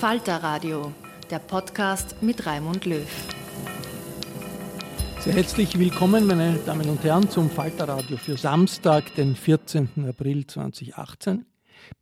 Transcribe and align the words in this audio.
Falter 0.00 0.36
Radio, 0.44 0.92
der 1.28 1.40
Podcast 1.40 2.22
mit 2.22 2.46
Raimund 2.46 2.86
Löw. 2.86 3.04
Sehr 5.18 5.32
herzlich 5.34 5.76
willkommen, 5.76 6.24
meine 6.24 6.54
Damen 6.64 6.88
und 6.88 7.02
Herren, 7.02 7.28
zum 7.28 7.50
Falterradio 7.50 8.16
für 8.16 8.36
Samstag, 8.36 9.12
den 9.16 9.34
14. 9.34 9.88
April 10.08 10.46
2018. 10.46 11.46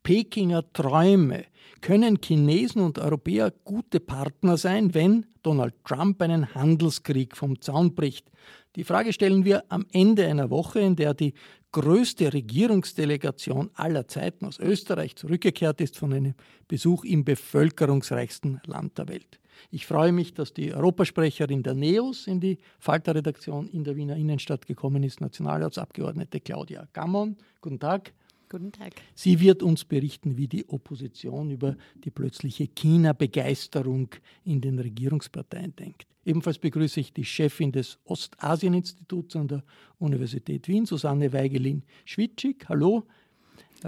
Pekinger 0.02 0.70
Träume. 0.74 1.46
Können 1.80 2.18
Chinesen 2.22 2.82
und 2.82 2.98
Europäer 2.98 3.50
gute 3.64 3.98
Partner 3.98 4.58
sein, 4.58 4.92
wenn 4.92 5.24
Donald 5.42 5.74
Trump 5.82 6.20
einen 6.20 6.54
Handelskrieg 6.54 7.34
vom 7.34 7.62
Zaun 7.62 7.94
bricht? 7.94 8.30
Die 8.76 8.84
Frage 8.84 9.14
stellen 9.14 9.46
wir 9.46 9.64
am 9.70 9.86
Ende 9.90 10.26
einer 10.26 10.50
Woche, 10.50 10.80
in 10.80 10.96
der 10.96 11.14
die 11.14 11.32
größte 11.72 12.32
Regierungsdelegation 12.32 13.70
aller 13.74 14.06
Zeiten 14.06 14.44
aus 14.44 14.58
Österreich 14.58 15.16
zurückgekehrt 15.16 15.80
ist 15.80 15.96
von 15.96 16.12
einem 16.12 16.34
Besuch 16.68 17.04
im 17.04 17.24
bevölkerungsreichsten 17.24 18.60
Land 18.66 18.98
der 18.98 19.08
Welt. 19.08 19.40
Ich 19.70 19.86
freue 19.86 20.12
mich, 20.12 20.34
dass 20.34 20.52
die 20.52 20.74
Europasprecherin 20.74 21.62
der 21.62 21.72
NEOS 21.72 22.26
in 22.26 22.40
die 22.40 22.58
Falter-Redaktion 22.78 23.68
in 23.70 23.84
der 23.84 23.96
Wiener 23.96 24.16
Innenstadt 24.16 24.66
gekommen 24.66 25.02
ist, 25.02 25.22
Nationalratsabgeordnete 25.22 26.40
Claudia 26.40 26.86
Gammon. 26.92 27.38
Guten 27.62 27.80
Tag. 27.80 28.12
Guten 28.48 28.70
Tag. 28.70 28.92
Sie 29.14 29.40
wird 29.40 29.62
uns 29.62 29.84
berichten, 29.84 30.36
wie 30.36 30.46
die 30.46 30.68
Opposition 30.68 31.50
über 31.50 31.76
die 32.04 32.10
plötzliche 32.10 32.68
China-Begeisterung 32.68 34.08
in 34.44 34.60
den 34.60 34.78
Regierungsparteien 34.78 35.74
denkt. 35.74 36.06
Ebenfalls 36.24 36.58
begrüße 36.58 37.00
ich 37.00 37.12
die 37.12 37.24
Chefin 37.24 37.72
des 37.72 37.98
Ostasien-Instituts 38.04 39.34
an 39.36 39.48
der 39.48 39.64
Universität 39.98 40.68
Wien, 40.68 40.86
Susanne 40.86 41.32
Weigelin-Schwitschig. 41.32 42.68
Hallo. 42.68 43.04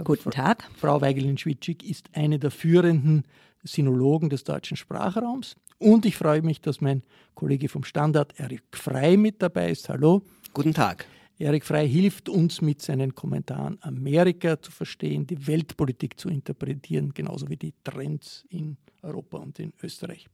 Guten 0.03 0.31
Tag. 0.31 0.69
Frau 0.77 1.01
Weigelin-Schwitschig 1.01 1.83
ist 1.83 2.09
eine 2.13 2.37
der 2.37 2.51
führenden 2.51 3.23
Sinologen 3.63 4.29
des 4.29 4.43
deutschen 4.43 4.77
Sprachraums. 4.77 5.55
Und 5.77 6.05
ich 6.05 6.17
freue 6.17 6.41
mich, 6.41 6.61
dass 6.61 6.81
mein 6.81 7.03
Kollege 7.35 7.69
vom 7.69 7.83
Standard, 7.85 8.37
Erik 8.37 8.63
Frei, 8.73 9.15
mit 9.15 9.41
dabei 9.41 9.71
ist. 9.71 9.87
Hallo. 9.89 10.21
Guten 10.53 10.73
Tag. 10.73 11.05
Erik 11.41 11.63
Frei 11.63 11.87
hilft 11.87 12.27
uns 12.27 12.61
mit 12.61 12.81
seinen 12.81 13.15
Kommentaren 13.15 13.77
Amerika 13.81 14.61
zu 14.61 14.71
verstehen, 14.71 15.25
die 15.25 15.47
Weltpolitik 15.47 16.19
zu 16.19 16.27
interpretieren, 16.27 17.13
genauso 17.13 17.49
wie 17.49 17.55
die 17.55 17.73
Trends 17.81 18.45
in 18.49 18.75
Europa 19.01 19.37
und 19.37 19.57
in 19.57 19.71
Österreich. 19.81 20.27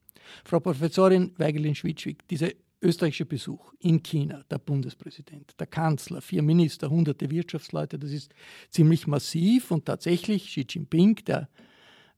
Frau 0.44 0.58
Professorin 0.58 1.32
Weigelin-Schwitschwig, 1.38 2.26
dieser 2.28 2.50
österreichische 2.82 3.24
Besuch 3.24 3.72
in 3.78 4.02
China, 4.02 4.42
der 4.50 4.58
Bundespräsident, 4.58 5.54
der 5.60 5.68
Kanzler, 5.68 6.20
vier 6.20 6.42
Minister, 6.42 6.90
hunderte 6.90 7.30
Wirtschaftsleute, 7.30 8.00
das 8.00 8.10
ist 8.10 8.34
ziemlich 8.70 9.06
massiv 9.06 9.70
und 9.70 9.84
tatsächlich 9.84 10.46
Xi 10.48 10.66
Jinping, 10.68 11.14
der 11.24 11.48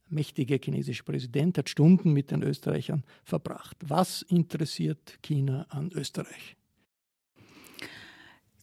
mächtige 0.09 0.59
chinesische 0.63 1.05
Präsident, 1.05 1.59
hat 1.59 1.69
Stunden 1.69 2.15
mit 2.15 2.31
den 2.31 2.43
Österreichern 2.43 3.05
verbracht. 3.23 3.77
Was 3.87 4.23
interessiert 4.23 5.19
China 5.23 5.67
an 5.69 5.91
Österreich? 5.93 6.58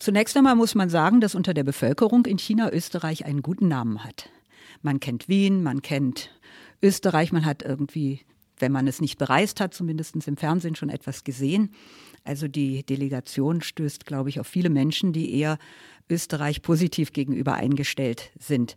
Zunächst 0.05 0.37
einmal 0.37 0.53
muss 0.53 0.75
man 0.75 0.87
sagen, 0.87 1.19
dass 1.19 1.33
unter 1.33 1.55
der 1.55 1.63
Bevölkerung 1.63 2.27
in 2.27 2.37
China 2.37 2.71
Österreich 2.71 3.25
einen 3.25 3.41
guten 3.41 3.67
Namen 3.67 4.03
hat. 4.03 4.29
Man 4.83 4.99
kennt 4.99 5.27
Wien, 5.27 5.63
man 5.63 5.81
kennt 5.81 6.29
Österreich, 6.79 7.31
man 7.31 7.43
hat 7.43 7.63
irgendwie, 7.63 8.19
wenn 8.59 8.71
man 8.71 8.85
es 8.85 9.01
nicht 9.01 9.17
bereist 9.17 9.59
hat, 9.59 9.73
zumindest 9.73 10.15
im 10.27 10.37
Fernsehen 10.37 10.75
schon 10.75 10.89
etwas 10.89 11.23
gesehen. 11.23 11.71
Also 12.23 12.47
die 12.47 12.85
Delegation 12.85 13.61
stößt, 13.61 14.05
glaube 14.05 14.29
ich, 14.29 14.39
auf 14.39 14.45
viele 14.45 14.69
Menschen, 14.69 15.11
die 15.11 15.39
eher 15.39 15.57
Österreich 16.07 16.61
positiv 16.61 17.11
gegenüber 17.11 17.55
eingestellt 17.55 18.29
sind. 18.37 18.75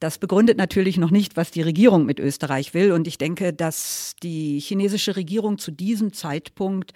Das 0.00 0.18
begründet 0.18 0.58
natürlich 0.58 0.96
noch 0.96 1.12
nicht, 1.12 1.36
was 1.36 1.52
die 1.52 1.62
Regierung 1.62 2.06
mit 2.06 2.18
Österreich 2.18 2.74
will. 2.74 2.90
Und 2.90 3.06
ich 3.06 3.18
denke, 3.18 3.52
dass 3.52 4.16
die 4.20 4.58
chinesische 4.58 5.14
Regierung 5.14 5.58
zu 5.58 5.70
diesem 5.70 6.12
Zeitpunkt 6.12 6.92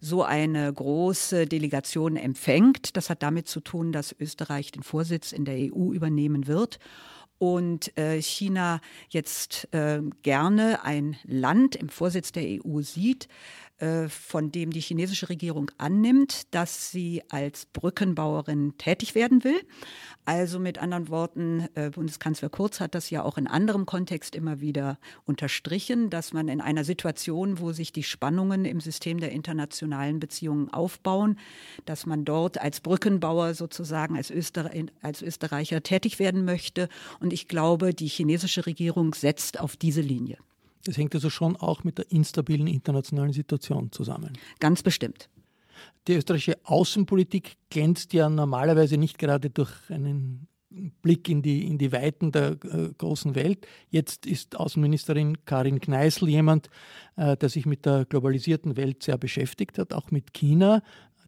so 0.00 0.22
eine 0.22 0.72
große 0.72 1.46
Delegation 1.46 2.16
empfängt. 2.16 2.96
Das 2.96 3.10
hat 3.10 3.22
damit 3.22 3.48
zu 3.48 3.60
tun, 3.60 3.92
dass 3.92 4.14
Österreich 4.18 4.72
den 4.72 4.82
Vorsitz 4.82 5.32
in 5.32 5.44
der 5.44 5.56
EU 5.56 5.92
übernehmen 5.92 6.46
wird 6.46 6.78
und 7.38 7.96
äh, 7.98 8.20
China 8.20 8.80
jetzt 9.08 9.68
äh, 9.72 10.00
gerne 10.22 10.84
ein 10.84 11.16
Land 11.24 11.76
im 11.76 11.88
Vorsitz 11.88 12.32
der 12.32 12.44
EU 12.44 12.80
sieht, 12.80 13.28
von 14.08 14.50
dem 14.50 14.70
die 14.70 14.80
chinesische 14.80 15.28
Regierung 15.28 15.70
annimmt, 15.76 16.54
dass 16.54 16.90
sie 16.90 17.22
als 17.28 17.66
Brückenbauerin 17.66 18.74
tätig 18.78 19.14
werden 19.14 19.44
will. 19.44 19.60
Also 20.24 20.58
mit 20.58 20.78
anderen 20.78 21.08
Worten, 21.08 21.68
äh, 21.74 21.90
Bundeskanzler 21.90 22.48
Kurz 22.48 22.80
hat 22.80 22.94
das 22.94 23.10
ja 23.10 23.22
auch 23.22 23.38
in 23.38 23.46
anderem 23.46 23.86
Kontext 23.86 24.34
immer 24.34 24.60
wieder 24.60 24.98
unterstrichen, 25.24 26.10
dass 26.10 26.32
man 26.32 26.48
in 26.48 26.60
einer 26.60 26.84
Situation, 26.84 27.60
wo 27.60 27.72
sich 27.72 27.92
die 27.92 28.02
Spannungen 28.02 28.64
im 28.64 28.80
System 28.80 29.20
der 29.20 29.30
internationalen 29.30 30.20
Beziehungen 30.20 30.72
aufbauen, 30.72 31.38
dass 31.84 32.06
man 32.06 32.24
dort 32.24 32.58
als 32.58 32.80
Brückenbauer 32.80 33.54
sozusagen 33.54 34.16
als, 34.16 34.30
Öster 34.30 34.70
als 35.02 35.22
Österreicher 35.22 35.82
tätig 35.82 36.18
werden 36.18 36.44
möchte. 36.44 36.88
Und 37.20 37.32
ich 37.32 37.46
glaube, 37.46 37.94
die 37.94 38.08
chinesische 38.08 38.66
Regierung 38.66 39.14
setzt 39.14 39.60
auf 39.60 39.76
diese 39.76 40.00
Linie. 40.00 40.38
Das 40.86 40.96
hängt 40.96 41.14
also 41.14 41.30
schon 41.30 41.56
auch 41.56 41.84
mit 41.84 41.98
der 41.98 42.10
instabilen 42.10 42.66
internationalen 42.66 43.32
Situation 43.32 43.90
zusammen. 43.92 44.32
Ganz 44.60 44.82
bestimmt. 44.82 45.28
Die 46.06 46.14
österreichische 46.14 46.58
Außenpolitik 46.64 47.56
glänzt 47.70 48.12
ja 48.12 48.28
normalerweise 48.28 48.96
nicht 48.96 49.18
gerade 49.18 49.50
durch 49.50 49.72
einen 49.90 50.48
Blick 51.02 51.28
in 51.28 51.42
die, 51.42 51.66
in 51.66 51.78
die 51.78 51.92
Weiten 51.92 52.32
der 52.32 52.52
äh, 52.64 52.92
großen 52.96 53.34
Welt. 53.34 53.66
Jetzt 53.88 54.26
ist 54.26 54.56
Außenministerin 54.56 55.44
Karin 55.44 55.80
Kneißl 55.80 56.28
jemand, 56.28 56.68
äh, 57.16 57.36
der 57.36 57.48
sich 57.48 57.66
mit 57.66 57.86
der 57.86 58.04
globalisierten 58.04 58.76
Welt 58.76 59.02
sehr 59.02 59.18
beschäftigt 59.18 59.78
hat, 59.78 59.92
auch 59.92 60.10
mit 60.10 60.32
China, 60.34 60.82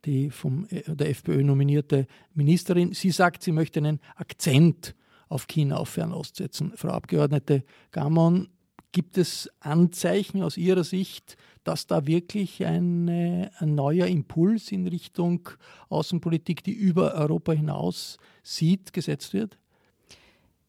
die 0.05 0.31
vom 0.31 0.67
äh, 0.71 0.83
der 0.95 1.11
FPÖ 1.11 1.43
nominierte 1.43 2.07
Ministerin. 2.35 2.93
Sie 2.93 3.11
sagt, 3.11 3.43
sie 3.43 3.53
möchte 3.53 3.81
einen 3.81 4.01
Akzent 4.17 4.95
auf 5.29 5.47
China, 5.47 5.77
auf 5.77 5.89
Fernost 5.89 6.37
setzen. 6.37 6.73
Frau 6.75 6.91
Abgeordnete 6.91 7.65
Gamon, 7.91 8.49
Gibt 8.93 9.19
es 9.19 9.51
Anzeichen 9.61 10.43
aus 10.43 10.57
Ihrer 10.57 10.85
Sicht, 10.85 11.37
dass 11.65 11.87
da 11.87 12.07
wirklich 12.07 12.65
eine, 12.65 13.51
ein 13.59 13.75
neuer 13.75 14.07
Impuls 14.07 14.73
in 14.73 14.87
Richtung 14.87 15.49
Außenpolitik, 15.91 16.65
die 16.65 16.73
über 16.73 17.15
Europa 17.15 17.53
hinaus 17.53 18.19
sieht, 18.43 18.93
gesetzt 18.93 19.35
wird? 19.35 19.59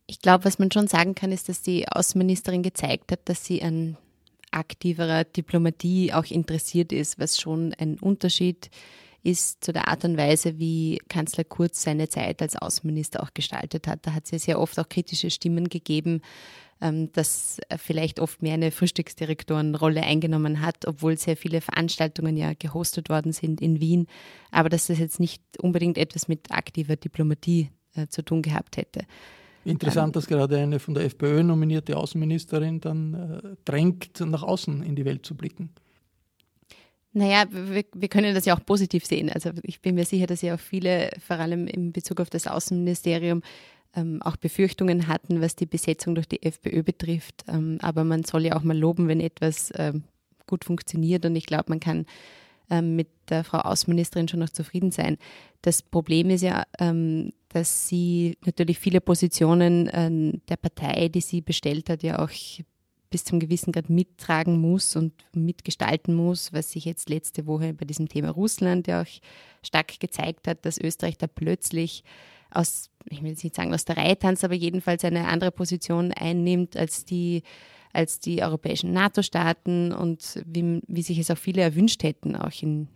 Ich 0.08 0.20
glaube, 0.20 0.46
was 0.46 0.60
man 0.60 0.72
schon 0.72 0.88
sagen 0.88 1.16
kann, 1.16 1.32
ist, 1.32 1.50
dass 1.50 1.62
die 1.62 1.88
Außenministerin 1.88 2.64
gezeigt 2.64 3.12
hat, 3.12 3.22
dass 3.26 3.46
sie 3.46 3.62
an 3.62 3.96
aktiverer 4.52 5.24
Diplomatie 5.24 6.12
auch 6.12 6.26
interessiert 6.26 6.92
ist, 6.92 7.20
was 7.20 7.40
schon 7.40 7.74
ein 7.76 8.00
Unterschied 8.00 8.66
ist 8.66 9.00
zu 9.24 9.74
der 9.74 9.88
Art 9.88 10.06
und 10.06 10.18
Weise, 10.18 10.60
wie 10.60 11.00
Kanzler 11.10 11.44
Kurz 11.44 11.84
seine 11.84 12.10
Zeit 12.10 12.42
als 12.42 12.56
Außenminister 12.56 13.22
auch 13.22 13.34
gestaltet 13.34 13.88
hat. 13.88 14.06
Da 14.08 14.14
hat 14.14 14.26
es 14.26 14.32
ja 14.32 14.40
sehr 14.40 14.60
oft 14.60 14.80
auch 14.80 14.90
kritische 14.90 15.30
Stimmen 15.30 15.70
gegeben, 15.70 16.22
ähm, 16.82 17.12
dass 17.12 17.60
er 17.68 17.78
vielleicht 17.78 18.20
oft 18.20 18.42
mehr 18.42 18.54
eine 18.54 18.72
Frühstücksdirektorenrolle 18.72 20.02
eingenommen 20.02 20.62
hat, 20.62 20.88
obwohl 20.88 21.18
sehr 21.18 21.36
viele 21.36 21.62
Veranstaltungen 21.62 22.38
ja 22.38 22.54
gehostet 22.58 23.10
worden 23.10 23.34
sind 23.34 23.62
in 23.62 23.80
Wien. 23.82 24.08
Aber 24.52 24.70
dass 24.70 24.88
das 24.88 25.00
jetzt 25.00 25.20
nicht 25.20 25.44
unbedingt 25.60 25.98
etwas 25.98 26.28
mit 26.28 26.52
aktiver 26.52 26.96
Diplomatie 26.96 27.70
äh, 27.96 28.08
zu 28.08 28.24
tun 28.24 28.42
gehabt 28.42 28.78
hätte. 28.78 29.02
Interessant, 29.66 30.16
dass 30.16 30.28
gerade 30.28 30.58
eine 30.58 30.80
von 30.80 30.94
der 30.94 31.04
FPÖ 31.04 31.44
nominierte 31.44 31.98
Außenministerin 31.98 32.80
dann 32.80 33.14
äh, 33.14 33.56
drängt, 33.66 34.20
nach 34.22 34.44
außen 34.44 34.82
in 34.84 34.96
die 34.96 35.06
Welt 35.06 35.26
zu 35.26 35.36
blicken. 35.36 35.72
Naja, 37.12 37.46
wir, 37.50 37.84
wir 37.94 38.08
können 38.08 38.36
das 38.36 38.46
ja 38.46 38.56
auch 38.56 38.64
positiv 38.64 39.06
sehen. 39.06 39.30
Also 39.30 39.52
ich 39.64 39.82
bin 39.82 39.96
mir 39.96 40.06
sicher, 40.06 40.28
dass 40.28 40.42
ja 40.42 40.56
auch 40.56 40.60
viele, 40.60 41.10
vor 41.26 41.38
allem 41.38 41.68
in 41.68 41.92
Bezug 41.92 42.20
auf 42.22 42.30
das 42.30 42.46
Außenministerium, 42.46 43.42
ähm, 43.96 44.22
auch 44.22 44.38
Befürchtungen 44.38 45.08
hatten, 45.08 45.42
was 45.42 45.56
die 45.56 45.66
Besetzung 45.66 46.14
durch 46.14 46.28
die 46.28 46.44
FPÖ 46.44 46.84
betrifft. 46.84 47.44
Ähm, 47.48 47.80
aber 47.82 48.04
man 48.04 48.24
soll 48.24 48.46
ja 48.46 48.56
auch 48.56 48.64
mal 48.64 48.78
loben, 48.78 49.08
wenn 49.08 49.20
etwas 49.20 49.72
ähm, 49.76 50.04
gut 50.46 50.66
funktioniert. 50.66 51.26
Und 51.26 51.36
ich 51.36 51.48
glaube, 51.48 51.66
man 51.70 51.80
kann 51.80 52.06
ähm, 52.70 52.96
mit 52.96 53.08
der 53.30 53.44
Frau 53.44 53.60
Außenministerin 53.60 54.28
schon 54.28 54.42
noch 54.42 54.50
zufrieden 54.50 54.92
sein. 54.92 55.18
Das 55.62 55.82
Problem 55.82 56.30
ist 56.30 56.42
ja, 56.42 56.64
ähm, 56.80 57.32
dass 57.50 57.88
sie 57.88 58.38
natürlich 58.46 58.78
viele 58.78 59.02
Positionen 59.02 59.88
äh, 59.88 60.40
der 60.48 60.58
Partei, 60.58 61.08
die 61.10 61.22
sie 61.22 61.42
bestellt 61.42 61.90
hat, 61.90 62.04
ja 62.04 62.20
auch 62.20 62.30
bis 63.10 63.24
zum 63.24 63.40
gewissen 63.40 63.72
Grad 63.72 63.90
mittragen 63.90 64.60
muss 64.60 64.96
und 64.96 65.14
mitgestalten 65.34 66.14
muss, 66.14 66.54
was 66.54 66.72
sich 66.72 66.86
jetzt 66.86 67.10
letzte 67.10 67.48
Woche 67.48 67.74
bei 67.74 67.86
diesem 67.86 68.08
Thema 68.08 68.30
Russland 68.30 68.88
ja 68.88 69.02
auch 69.02 69.08
stark 69.64 70.00
gezeigt 70.00 70.48
hat, 70.48 70.66
dass 70.66 70.80
Österreich 70.80 71.18
da 71.18 71.28
plötzlich 71.28 72.04
aus, 72.52 72.90
ich 73.10 73.22
will 73.22 73.30
jetzt 73.30 73.44
nicht 73.44 73.56
sagen 73.56 73.74
aus 73.74 73.86
der 73.86 73.98
Reihe 73.98 74.18
tanzt, 74.18 74.44
aber 74.44 74.56
jedenfalls 74.56 75.04
eine 75.04 75.28
andere 75.28 75.52
Position 75.52 76.12
einnimmt 76.14 76.78
als 76.78 77.06
die 77.06 77.44
als 77.92 78.20
die 78.20 78.44
europäischen 78.44 78.94
NATO-Staaten 78.94 79.94
und 79.94 80.42
wie, 80.46 80.82
wie 80.88 81.02
sich 81.02 81.18
es 81.18 81.32
auch 81.32 81.38
viele 81.38 81.62
erwünscht 81.62 82.04
hätten, 82.04 82.36
auch 82.36 82.52
in, 82.62 82.88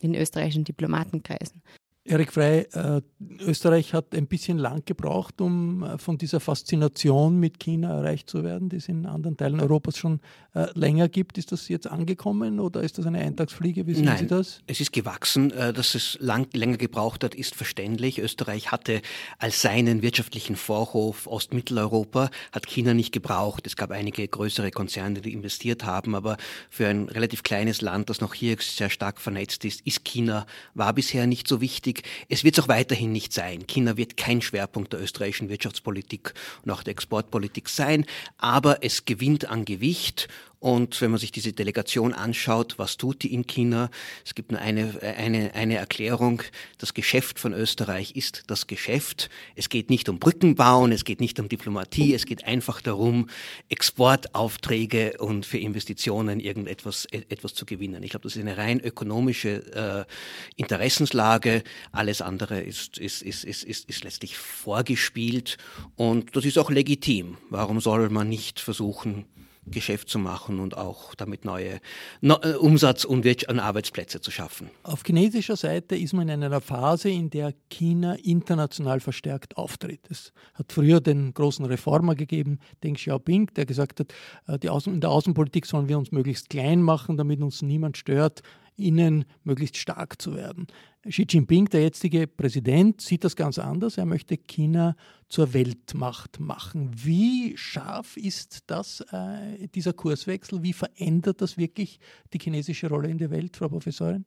in 0.00 0.14
österreichischen 0.14 0.64
Diplomatenkreisen. 0.64 1.62
Erik 2.04 2.32
Frey, 2.32 2.60
äh, 2.72 3.02
Österreich 3.40 3.92
hat 3.92 4.14
ein 4.14 4.26
bisschen 4.26 4.56
lang 4.56 4.82
gebraucht, 4.86 5.40
um 5.42 5.82
äh, 5.82 5.98
von 5.98 6.16
dieser 6.16 6.40
Faszination 6.40 7.38
mit 7.38 7.60
China 7.60 7.90
erreicht 7.90 8.30
zu 8.30 8.42
werden, 8.42 8.70
die 8.70 8.76
es 8.76 8.88
in 8.88 9.04
anderen 9.04 9.36
Teilen 9.36 9.60
Europas 9.60 9.98
schon 9.98 10.20
äh, 10.54 10.66
länger 10.74 11.10
gibt. 11.10 11.36
Ist 11.36 11.52
das 11.52 11.68
jetzt 11.68 11.86
angekommen 11.86 12.58
oder 12.58 12.82
ist 12.82 12.96
das 12.96 13.04
eine 13.04 13.18
Eintagsfliege? 13.18 13.86
Wie 13.86 13.92
sehen 13.92 14.06
Nein, 14.06 14.18
Sie 14.18 14.26
das? 14.26 14.60
Es 14.66 14.80
ist 14.80 14.92
gewachsen. 14.92 15.50
Äh, 15.50 15.74
dass 15.74 15.94
es 15.94 16.16
lang, 16.20 16.48
länger 16.54 16.78
gebraucht 16.78 17.22
hat, 17.22 17.34
ist 17.34 17.54
verständlich. 17.54 18.18
Österreich 18.18 18.72
hatte 18.72 19.02
als 19.38 19.60
seinen 19.60 20.00
wirtschaftlichen 20.00 20.56
Vorhof 20.56 21.26
Ostmitteleuropa, 21.26 22.30
hat 22.52 22.66
China 22.66 22.94
nicht 22.94 23.12
gebraucht. 23.12 23.66
Es 23.66 23.76
gab 23.76 23.90
einige 23.90 24.26
größere 24.26 24.70
Konzerne, 24.70 25.20
die 25.20 25.34
investiert 25.34 25.84
haben, 25.84 26.14
aber 26.14 26.38
für 26.70 26.88
ein 26.88 27.10
relativ 27.10 27.42
kleines 27.42 27.82
Land, 27.82 28.08
das 28.08 28.22
noch 28.22 28.32
hier 28.32 28.56
sehr 28.58 28.88
stark 28.88 29.20
vernetzt 29.20 29.66
ist, 29.66 29.82
ist 29.86 30.02
China, 30.04 30.46
war 30.72 30.94
bisher 30.94 31.26
nicht 31.26 31.46
so 31.46 31.60
wichtig 31.60 31.99
Es 32.28 32.44
wird 32.44 32.58
es 32.58 32.64
auch 32.64 32.68
weiterhin 32.68 33.12
nicht 33.12 33.32
sein. 33.32 33.66
China 33.66 33.96
wird 33.96 34.16
kein 34.16 34.42
Schwerpunkt 34.42 34.92
der 34.92 35.00
österreichischen 35.00 35.48
Wirtschaftspolitik 35.48 36.34
und 36.64 36.70
auch 36.70 36.82
der 36.82 36.92
Exportpolitik 36.92 37.68
sein, 37.68 38.06
aber 38.38 38.82
es 38.84 39.04
gewinnt 39.04 39.46
an 39.46 39.64
Gewicht 39.64 40.28
und 40.60 41.00
wenn 41.00 41.10
man 41.10 41.18
sich 41.18 41.32
diese 41.32 41.54
Delegation 41.54 42.12
anschaut, 42.12 42.78
was 42.78 42.98
tut 42.98 43.22
die 43.22 43.32
in 43.32 43.46
China? 43.46 43.90
Es 44.26 44.34
gibt 44.34 44.52
nur 44.52 44.60
eine, 44.60 45.00
eine, 45.02 45.54
eine 45.54 45.76
Erklärung. 45.76 46.42
Das 46.76 46.92
Geschäft 46.92 47.38
von 47.38 47.54
Österreich 47.54 48.14
ist 48.14 48.44
das 48.46 48.66
Geschäft. 48.66 49.30
Es 49.56 49.70
geht 49.70 49.88
nicht 49.88 50.10
um 50.10 50.18
Brückenbauen, 50.18 50.92
es 50.92 51.04
geht 51.04 51.18
nicht 51.18 51.40
um 51.40 51.48
Diplomatie, 51.48 52.12
es 52.12 52.26
geht 52.26 52.44
einfach 52.44 52.82
darum, 52.82 53.30
Exportaufträge 53.70 55.14
und 55.18 55.46
für 55.46 55.56
Investitionen 55.56 56.40
irgendetwas 56.40 57.06
etwas 57.06 57.54
zu 57.54 57.64
gewinnen. 57.64 58.02
Ich 58.02 58.10
glaube, 58.10 58.24
das 58.24 58.36
ist 58.36 58.42
eine 58.42 58.58
rein 58.58 58.80
ökonomische 58.80 60.06
äh, 60.06 60.60
Interessenslage. 60.60 61.62
Alles 61.90 62.20
andere 62.20 62.60
ist, 62.60 62.98
ist, 62.98 63.22
ist, 63.22 63.44
ist, 63.44 63.64
ist, 63.64 63.88
ist 63.88 64.04
letztlich 64.04 64.36
vorgespielt 64.36 65.56
und 65.96 66.36
das 66.36 66.44
ist 66.44 66.58
auch 66.58 66.70
legitim. 66.70 67.38
Warum 67.48 67.80
soll 67.80 68.10
man 68.10 68.28
nicht 68.28 68.60
versuchen, 68.60 69.24
Geschäft 69.66 70.08
zu 70.08 70.18
machen 70.18 70.58
und 70.58 70.76
auch 70.76 71.14
damit 71.14 71.44
neue 71.44 71.80
äh, 72.22 72.54
Umsatz 72.58 73.04
und 73.04 73.24
Arbeitsplätze 73.58 74.20
zu 74.20 74.30
schaffen. 74.30 74.70
Auf 74.82 75.02
chinesischer 75.06 75.56
Seite 75.56 75.96
ist 75.96 76.12
man 76.12 76.28
in 76.28 76.42
einer 76.42 76.60
Phase, 76.60 77.10
in 77.10 77.30
der 77.30 77.54
China 77.68 78.14
international 78.14 79.00
verstärkt 79.00 79.56
auftritt. 79.56 80.00
Es 80.10 80.32
hat 80.54 80.72
früher 80.72 81.00
den 81.00 81.34
großen 81.34 81.64
Reformer 81.64 82.14
gegeben, 82.14 82.58
Deng 82.82 82.94
Xiaoping, 82.94 83.48
der 83.54 83.66
gesagt 83.66 84.00
hat, 84.00 84.12
äh, 84.46 84.58
in 84.86 85.00
der 85.00 85.10
Außenpolitik 85.10 85.66
sollen 85.66 85.88
wir 85.88 85.98
uns 85.98 86.12
möglichst 86.12 86.50
klein 86.50 86.82
machen, 86.82 87.16
damit 87.16 87.40
uns 87.40 87.62
niemand 87.62 87.96
stört 87.96 88.42
innen 88.80 89.24
möglichst 89.44 89.76
stark 89.76 90.20
zu 90.20 90.34
werden. 90.34 90.66
Xi 91.08 91.26
Jinping, 91.28 91.66
der 91.66 91.82
jetzige 91.82 92.26
Präsident, 92.26 93.00
sieht 93.00 93.24
das 93.24 93.34
ganz 93.34 93.58
anders. 93.58 93.96
Er 93.96 94.04
möchte 94.04 94.36
China 94.36 94.96
zur 95.28 95.54
Weltmacht 95.54 96.40
machen. 96.40 96.90
Wie 96.94 97.56
scharf 97.56 98.16
ist 98.18 98.64
das, 98.66 99.00
äh, 99.12 99.68
dieser 99.68 99.94
Kurswechsel? 99.94 100.62
Wie 100.62 100.74
verändert 100.74 101.40
das 101.40 101.56
wirklich 101.56 102.00
die 102.34 102.38
chinesische 102.38 102.88
Rolle 102.88 103.08
in 103.08 103.18
der 103.18 103.30
Welt, 103.30 103.56
Frau 103.56 103.68
Professorin? 103.68 104.26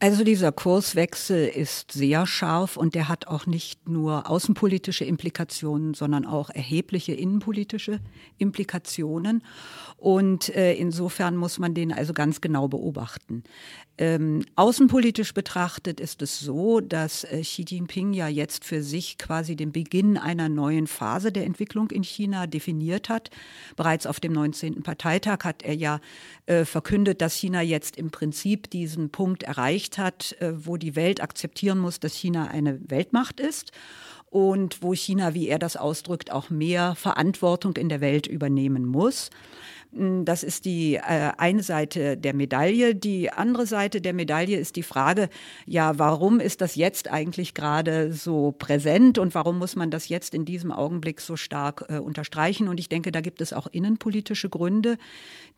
Also 0.00 0.22
dieser 0.22 0.52
Kurswechsel 0.52 1.48
ist 1.48 1.90
sehr 1.90 2.24
scharf 2.24 2.76
und 2.76 2.94
der 2.94 3.08
hat 3.08 3.26
auch 3.26 3.46
nicht 3.46 3.88
nur 3.88 4.30
außenpolitische 4.30 5.04
Implikationen, 5.04 5.92
sondern 5.92 6.24
auch 6.24 6.50
erhebliche 6.50 7.14
innenpolitische 7.14 7.98
Implikationen. 8.36 9.42
Und 9.96 10.54
äh, 10.54 10.74
insofern 10.74 11.36
muss 11.36 11.58
man 11.58 11.74
den 11.74 11.92
also 11.92 12.12
ganz 12.12 12.40
genau 12.40 12.68
beobachten. 12.68 13.42
Ähm, 14.00 14.44
außenpolitisch 14.54 15.34
betrachtet 15.34 15.98
ist 15.98 16.22
es 16.22 16.38
so, 16.38 16.80
dass 16.80 17.24
äh, 17.24 17.42
Xi 17.42 17.64
Jinping 17.68 18.12
ja 18.12 18.28
jetzt 18.28 18.64
für 18.64 18.80
sich 18.80 19.18
quasi 19.18 19.56
den 19.56 19.72
Beginn 19.72 20.16
einer 20.16 20.48
neuen 20.48 20.86
Phase 20.86 21.32
der 21.32 21.44
Entwicklung 21.44 21.90
in 21.90 22.04
China 22.04 22.46
definiert 22.46 23.08
hat. 23.08 23.30
Bereits 23.74 24.06
auf 24.06 24.20
dem 24.20 24.32
19. 24.32 24.84
Parteitag 24.84 25.38
hat 25.42 25.64
er 25.64 25.74
ja 25.74 26.00
äh, 26.46 26.64
verkündet, 26.64 27.20
dass 27.20 27.34
China 27.34 27.60
jetzt 27.60 27.96
im 27.96 28.12
Prinzip 28.12 28.70
diesen 28.70 29.10
Punkt 29.10 29.42
erreicht 29.42 29.98
hat, 29.98 30.36
äh, 30.38 30.52
wo 30.64 30.76
die 30.76 30.94
Welt 30.94 31.20
akzeptieren 31.20 31.80
muss, 31.80 31.98
dass 31.98 32.14
China 32.14 32.46
eine 32.46 32.78
Weltmacht 32.88 33.40
ist 33.40 33.72
und 34.30 34.82
wo 34.82 34.94
China, 34.94 35.34
wie 35.34 35.48
er 35.48 35.58
das 35.58 35.76
ausdrückt, 35.76 36.30
auch 36.30 36.50
mehr 36.50 36.94
Verantwortung 36.94 37.76
in 37.76 37.88
der 37.88 38.00
Welt 38.00 38.26
übernehmen 38.26 38.84
muss. 38.84 39.30
Hm, 39.92 40.24
das 40.24 40.42
ist 40.42 40.64
die 40.64 40.96
äh, 40.96 41.32
eine 41.38 41.62
Seite 41.62 42.16
der 42.16 42.34
Medaille. 42.34 42.94
Die 42.94 43.30
andere 43.30 43.66
Seite 43.66 44.00
der 44.00 44.12
Medaille 44.12 44.58
ist 44.58 44.76
die 44.76 44.82
Frage, 44.82 45.28
ja, 45.66 45.98
warum 45.98 46.40
ist 46.40 46.60
das 46.60 46.74
jetzt 46.74 47.08
eigentlich 47.08 47.54
gerade 47.54 48.12
so 48.12 48.54
präsent 48.58 49.18
und 49.18 49.34
warum 49.34 49.58
muss 49.58 49.76
man 49.76 49.90
das 49.90 50.08
jetzt 50.08 50.34
in 50.34 50.44
diesem 50.44 50.72
Augenblick 50.72 51.20
so 51.20 51.36
stark 51.36 51.86
äh, 51.88 51.98
unterstreichen? 51.98 52.68
Und 52.68 52.78
ich 52.78 52.88
denke, 52.88 53.12
da 53.12 53.20
gibt 53.20 53.40
es 53.40 53.52
auch 53.52 53.66
innenpolitische 53.66 54.50
Gründe, 54.50 54.98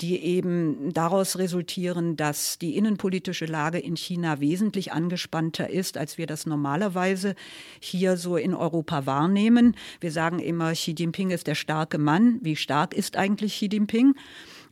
die 0.01 0.23
eben 0.23 0.93
daraus 0.93 1.39
resultieren, 1.39 2.17
dass 2.17 2.59
die 2.59 2.77
innenpolitische 2.77 3.47
Lage 3.47 3.79
in 3.79 3.97
China 3.97 4.41
wesentlich 4.41 4.93
angespannter 4.93 5.69
ist, 5.71 5.97
als 5.97 6.19
wir 6.19 6.27
das 6.27 6.47
normalerweise 6.47 7.35
hier 7.81 8.17
so 8.17 8.37
in 8.37 8.55
Europa 8.55 9.07
wahrnehmen. 9.07 9.75
Wir 10.01 10.13
sagen 10.13 10.39
immer, 10.39 10.73
Xi 10.73 10.95
Jinping 10.97 11.31
ist 11.31 11.49
der 11.49 11.55
starke 11.57 11.99
Mann. 11.99 12.39
Wie 12.43 12.57
stark 12.57 12.95
ist 12.95 13.17
eigentlich 13.17 13.55
Xi 13.55 13.69
Jinping? 13.71 14.15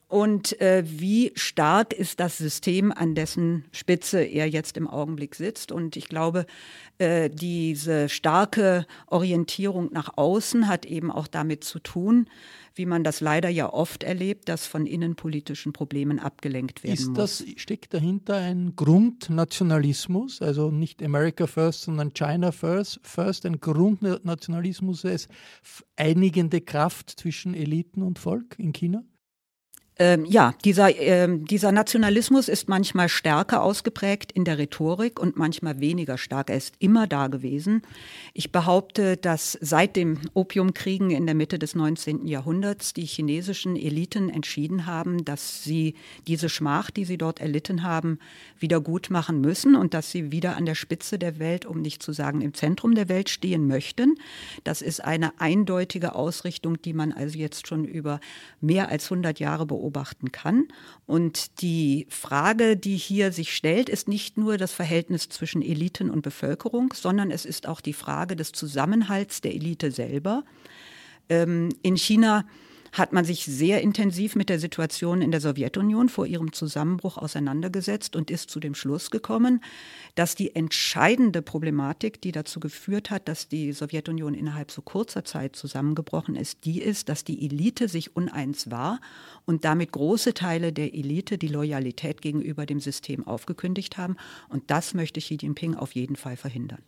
Und 0.09 0.59
äh, 0.63 0.85
wie 0.87 1.33
stark 1.35 1.93
ist 1.93 2.19
das 2.19 2.39
System, 2.39 2.93
an 2.93 3.15
dessen 3.15 3.67
Spitze 3.73 4.23
er 4.23 4.49
jetzt 4.49 4.79
im 4.79 4.89
Augenblick 4.89 5.35
sitzt. 5.35 5.71
Und 5.71 5.97
ich 5.97 6.09
glaube, 6.09 6.47
äh, 6.97 7.29
diese 7.29 8.09
starke 8.09 8.87
Orientierung 9.07 9.93
nach 9.93 10.17
außen 10.17 10.67
hat 10.67 10.87
eben 10.87 11.13
auch 11.13 11.27
damit 11.27 11.63
zu 11.63 11.79
tun, 11.79 12.27
wie 12.75 12.87
man 12.87 13.05
das 13.05 13.21
leider 13.21 13.51
ja 13.51 13.71
oft 13.71 14.03
erlebt, 14.03 14.49
dass 14.49 14.67
von 14.67 14.87
innenpolitischen 14.87 15.75
Problemen 15.75 16.19
abgelenkt 16.19 16.85
werden 16.85 16.95
ist 16.95 17.09
muss. 17.09 17.19
Das, 17.19 17.45
steckt 17.57 17.93
dahinter 17.93 18.37
ein 18.37 18.77
Grundnationalismus, 18.77 20.41
also 20.41 20.71
nicht 20.71 21.03
America 21.03 21.47
First, 21.47 21.83
sondern 21.83 22.15
China 22.15 22.51
First, 22.51 22.99
first 23.03 23.45
ein 23.45 23.61
Grundnationalismus 23.61 25.05
als 25.05 25.29
einigende 25.97 26.63
Kraft 26.63 27.11
zwischen 27.11 27.53
Eliten 27.53 28.01
und 28.01 28.19
Volk 28.19 28.59
in 28.59 28.73
China? 28.73 29.03
Ähm, 30.01 30.25
ja, 30.27 30.55
dieser, 30.65 30.97
ähm, 30.97 31.45
dieser 31.45 31.73
Nationalismus 31.73 32.49
ist 32.49 32.69
manchmal 32.69 33.09
stärker 33.09 33.65
ausgeprägt 33.65 34.31
in 34.31 34.45
der 34.45 34.57
Rhetorik 34.57 35.19
und 35.19 35.37
manchmal 35.37 35.81
weniger 35.81 36.19
stark. 36.19 36.51
Er 36.51 36.57
ist 36.57 36.77
immer 36.79 37.09
da 37.09 37.27
gewesen. 37.27 37.83
Ich 38.33 38.53
behaupte, 38.53 39.17
dass 39.17 39.59
seit 39.61 39.97
dem 39.97 40.19
Opiumkriegen 40.35 41.11
in 41.11 41.27
der 41.27 41.35
Mitte 41.35 41.59
des 41.59 41.75
19. 41.75 42.29
Jahrhunderts 42.29 42.93
die 42.93 43.07
chinesischen 43.07 43.75
Eliten 43.75 44.31
entschieden 44.31 44.87
haben, 44.87 45.25
dass 45.25 45.65
sie 45.65 45.97
diese 46.29 46.49
Schmach, 46.49 46.93
die 46.93 47.05
sie 47.05 47.19
dort 47.19 47.41
erlitten 47.41 47.83
haben, 47.83 48.21
wieder 48.57 48.81
gut 48.81 49.11
machen 49.11 49.41
müssen 49.41 49.75
und 49.75 49.95
dass 49.95 50.13
sie 50.13 50.31
wieder 50.31 50.57
an 50.57 50.65
der 50.65 50.77
Spitze 50.77 51.19
der 51.19 51.41
Welt, 51.41 51.67
um 51.67 51.83
nicht 51.83 52.05
zu 52.05 52.13
sagen 52.13 52.41
im 52.41 52.55
Zentrum 52.55 52.95
der 52.95 53.09
Welt 53.09 53.31
stehen 53.31 53.67
möchten. 53.67 54.15
Das 54.63 54.81
ist 54.81 55.05
eine 55.05 55.41
eindeutige 55.41 56.15
Ausrichtung, 56.15 56.81
die 56.81 56.93
man 56.93 57.11
also 57.11 57.37
jetzt 57.37 57.67
schon 57.67 57.85
über 57.85 58.21
mehr 58.61 58.91
als 58.91 59.07
100 59.07 59.41
Jahre 59.41 59.67
beobachtet 59.67 59.88
beobachten 59.89 60.33
kann. 60.33 60.69
Und 61.07 61.63
die 61.63 62.07
Frage, 62.11 62.77
die 62.77 62.97
hier 62.97 63.33
sich 63.33 63.55
stellt, 63.55 63.89
ist 63.89 64.07
nicht 64.07 64.37
nur 64.37 64.59
das 64.59 64.73
Verhältnis 64.73 65.29
zwischen 65.29 65.63
Eliten 65.63 66.11
und 66.11 66.23
Bevölkerung, 66.23 66.93
sondern 66.95 67.31
es 67.31 67.45
ist 67.45 67.67
auch 67.67 67.81
die 67.81 67.95
Frage 67.95 68.37
des 68.37 68.53
Zusammenhalts 68.53 69.41
der 69.41 69.55
Elite 69.55 69.91
selber. 69.91 70.45
Ähm, 71.29 71.71
in 71.83 71.97
China 71.97 72.45
hat 72.99 73.13
man 73.13 73.25
sich 73.25 73.45
sehr 73.45 73.81
intensiv 73.81 74.37
mit 74.37 74.49
der 74.49 74.59
Situation 74.59 75.23
in 75.23 75.31
der 75.31 75.41
Sowjetunion 75.41 76.09
vor 76.09 76.27
ihrem 76.27 76.53
Zusammenbruch 76.53 77.17
auseinandergesetzt 77.17 78.17
und 78.17 78.31
ist 78.31 78.51
zu 78.51 78.61
dem 78.61 78.75
Schluss 78.75 79.11
gekommen, 79.11 79.63
dass 80.15 80.35
die 80.35 80.55
entscheidende 80.55 81.43
Problematik, 81.43 82.21
die 82.21 82.33
dazu 82.33 82.61
geführt 82.61 83.11
hat, 83.11 83.29
dass 83.29 83.49
die 83.49 83.73
Sowjetunion 83.73 84.35
innerhalb 84.35 84.71
so 84.71 84.83
kurzer 84.83 85.25
Zeit 85.25 85.57
zusammengebrochen 85.57 86.37
ist, 86.37 86.65
die 86.65 86.81
ist, 86.81 87.09
dass 87.09 87.25
die 87.25 87.45
Elite 87.45 87.89
sich 87.89 88.17
uneins 88.17 88.71
war 88.71 89.01
und 89.47 89.65
damit 89.65 89.93
große 89.93 90.35
Teile 90.35 90.73
der 90.73 90.95
Elite 90.95 91.39
die 91.39 91.49
Loyalität 91.49 92.21
gegenüber 92.21 92.67
dem 92.67 92.81
System 92.81 93.27
aufgekündigt 93.27 93.97
haben. 93.97 94.17
Und 94.49 94.71
das 94.71 94.95
möchte 94.95 95.21
Xi 95.21 95.39
Jinping 95.41 95.75
auf 95.75 95.93
jeden 95.93 96.17
Fall 96.17 96.37
verhindern 96.37 96.83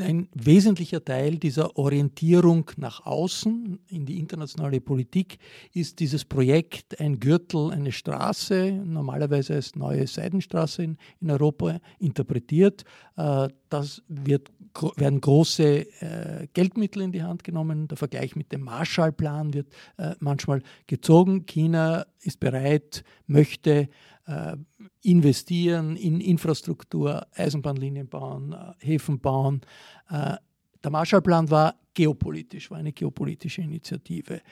ein 0.00 0.28
wesentlicher 0.34 1.04
Teil 1.04 1.36
dieser 1.36 1.76
Orientierung 1.76 2.70
nach 2.76 3.04
außen 3.06 3.78
in 3.88 4.06
die 4.06 4.18
internationale 4.18 4.80
Politik 4.80 5.38
ist 5.72 6.00
dieses 6.00 6.24
Projekt 6.24 7.00
ein 7.00 7.20
Gürtel, 7.20 7.70
eine 7.70 7.92
Straße, 7.92 8.72
normalerweise 8.72 9.54
als 9.54 9.74
neue 9.76 10.06
Seidenstraße 10.06 10.82
in, 10.82 10.98
in 11.20 11.30
Europa 11.30 11.80
interpretiert. 11.98 12.84
Äh, 13.16 13.48
das 13.68 14.02
wird, 14.08 14.50
werden 14.96 15.20
große 15.20 15.86
äh, 16.00 16.46
Geldmittel 16.52 17.02
in 17.02 17.12
die 17.12 17.22
Hand 17.22 17.44
genommen. 17.44 17.88
Der 17.88 17.96
Vergleich 17.96 18.36
mit 18.36 18.52
dem 18.52 18.62
Marshallplan 18.62 19.54
wird 19.54 19.68
äh, 19.96 20.14
manchmal 20.20 20.62
gezogen. 20.86 21.46
China 21.46 22.06
ist 22.20 22.40
bereit, 22.40 23.04
möchte 23.26 23.88
äh, 24.26 24.56
investieren 25.02 25.96
in 25.96 26.20
Infrastruktur, 26.20 27.26
Eisenbahnlinien 27.34 28.08
bauen, 28.08 28.52
äh, 28.52 28.86
Häfen 28.86 29.20
bauen. 29.20 29.60
Äh, 30.08 30.36
der 30.82 30.90
Marshallplan 30.90 31.50
war 31.50 31.74
geopolitisch, 31.92 32.70
war 32.70 32.78
eine 32.78 32.92
geopolitische 32.92 33.62
Initiative. 33.62 34.42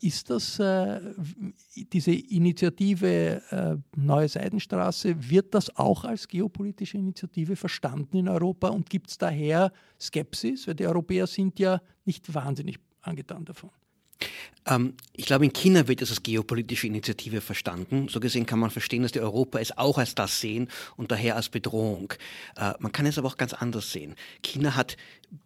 ist 0.00 0.30
das 0.30 0.60
diese 1.92 2.10
Initiative 2.10 3.80
Neue 3.94 4.28
Seidenstraße, 4.28 5.30
wird 5.30 5.54
das 5.54 5.76
auch 5.76 6.04
als 6.04 6.26
geopolitische 6.26 6.98
Initiative 6.98 7.54
verstanden 7.54 8.16
in 8.16 8.28
Europa 8.28 8.68
und 8.68 8.90
gibt 8.90 9.10
es 9.10 9.18
daher 9.18 9.72
Skepsis? 10.00 10.66
Weil 10.66 10.74
die 10.74 10.86
Europäer 10.88 11.28
sind 11.28 11.60
ja 11.60 11.80
nicht 12.04 12.34
wahnsinnig 12.34 12.78
angetan 13.02 13.44
davon. 13.44 13.70
Ähm, 14.66 14.94
ich 15.14 15.26
glaube, 15.26 15.44
in 15.44 15.52
China 15.52 15.88
wird 15.88 16.02
es 16.02 16.10
als 16.10 16.22
geopolitische 16.22 16.86
Initiative 16.86 17.40
verstanden. 17.40 18.08
So 18.08 18.20
gesehen 18.20 18.46
kann 18.46 18.58
man 18.58 18.70
verstehen, 18.70 19.02
dass 19.02 19.12
die 19.12 19.20
Europa 19.20 19.58
es 19.58 19.76
auch 19.76 19.98
als 19.98 20.14
das 20.14 20.40
sehen 20.40 20.68
und 20.96 21.10
daher 21.10 21.36
als 21.36 21.48
Bedrohung. 21.48 22.12
Äh, 22.56 22.72
man 22.78 22.92
kann 22.92 23.06
es 23.06 23.18
aber 23.18 23.28
auch 23.28 23.36
ganz 23.36 23.52
anders 23.52 23.92
sehen. 23.92 24.14
China 24.42 24.76
hat 24.76 24.96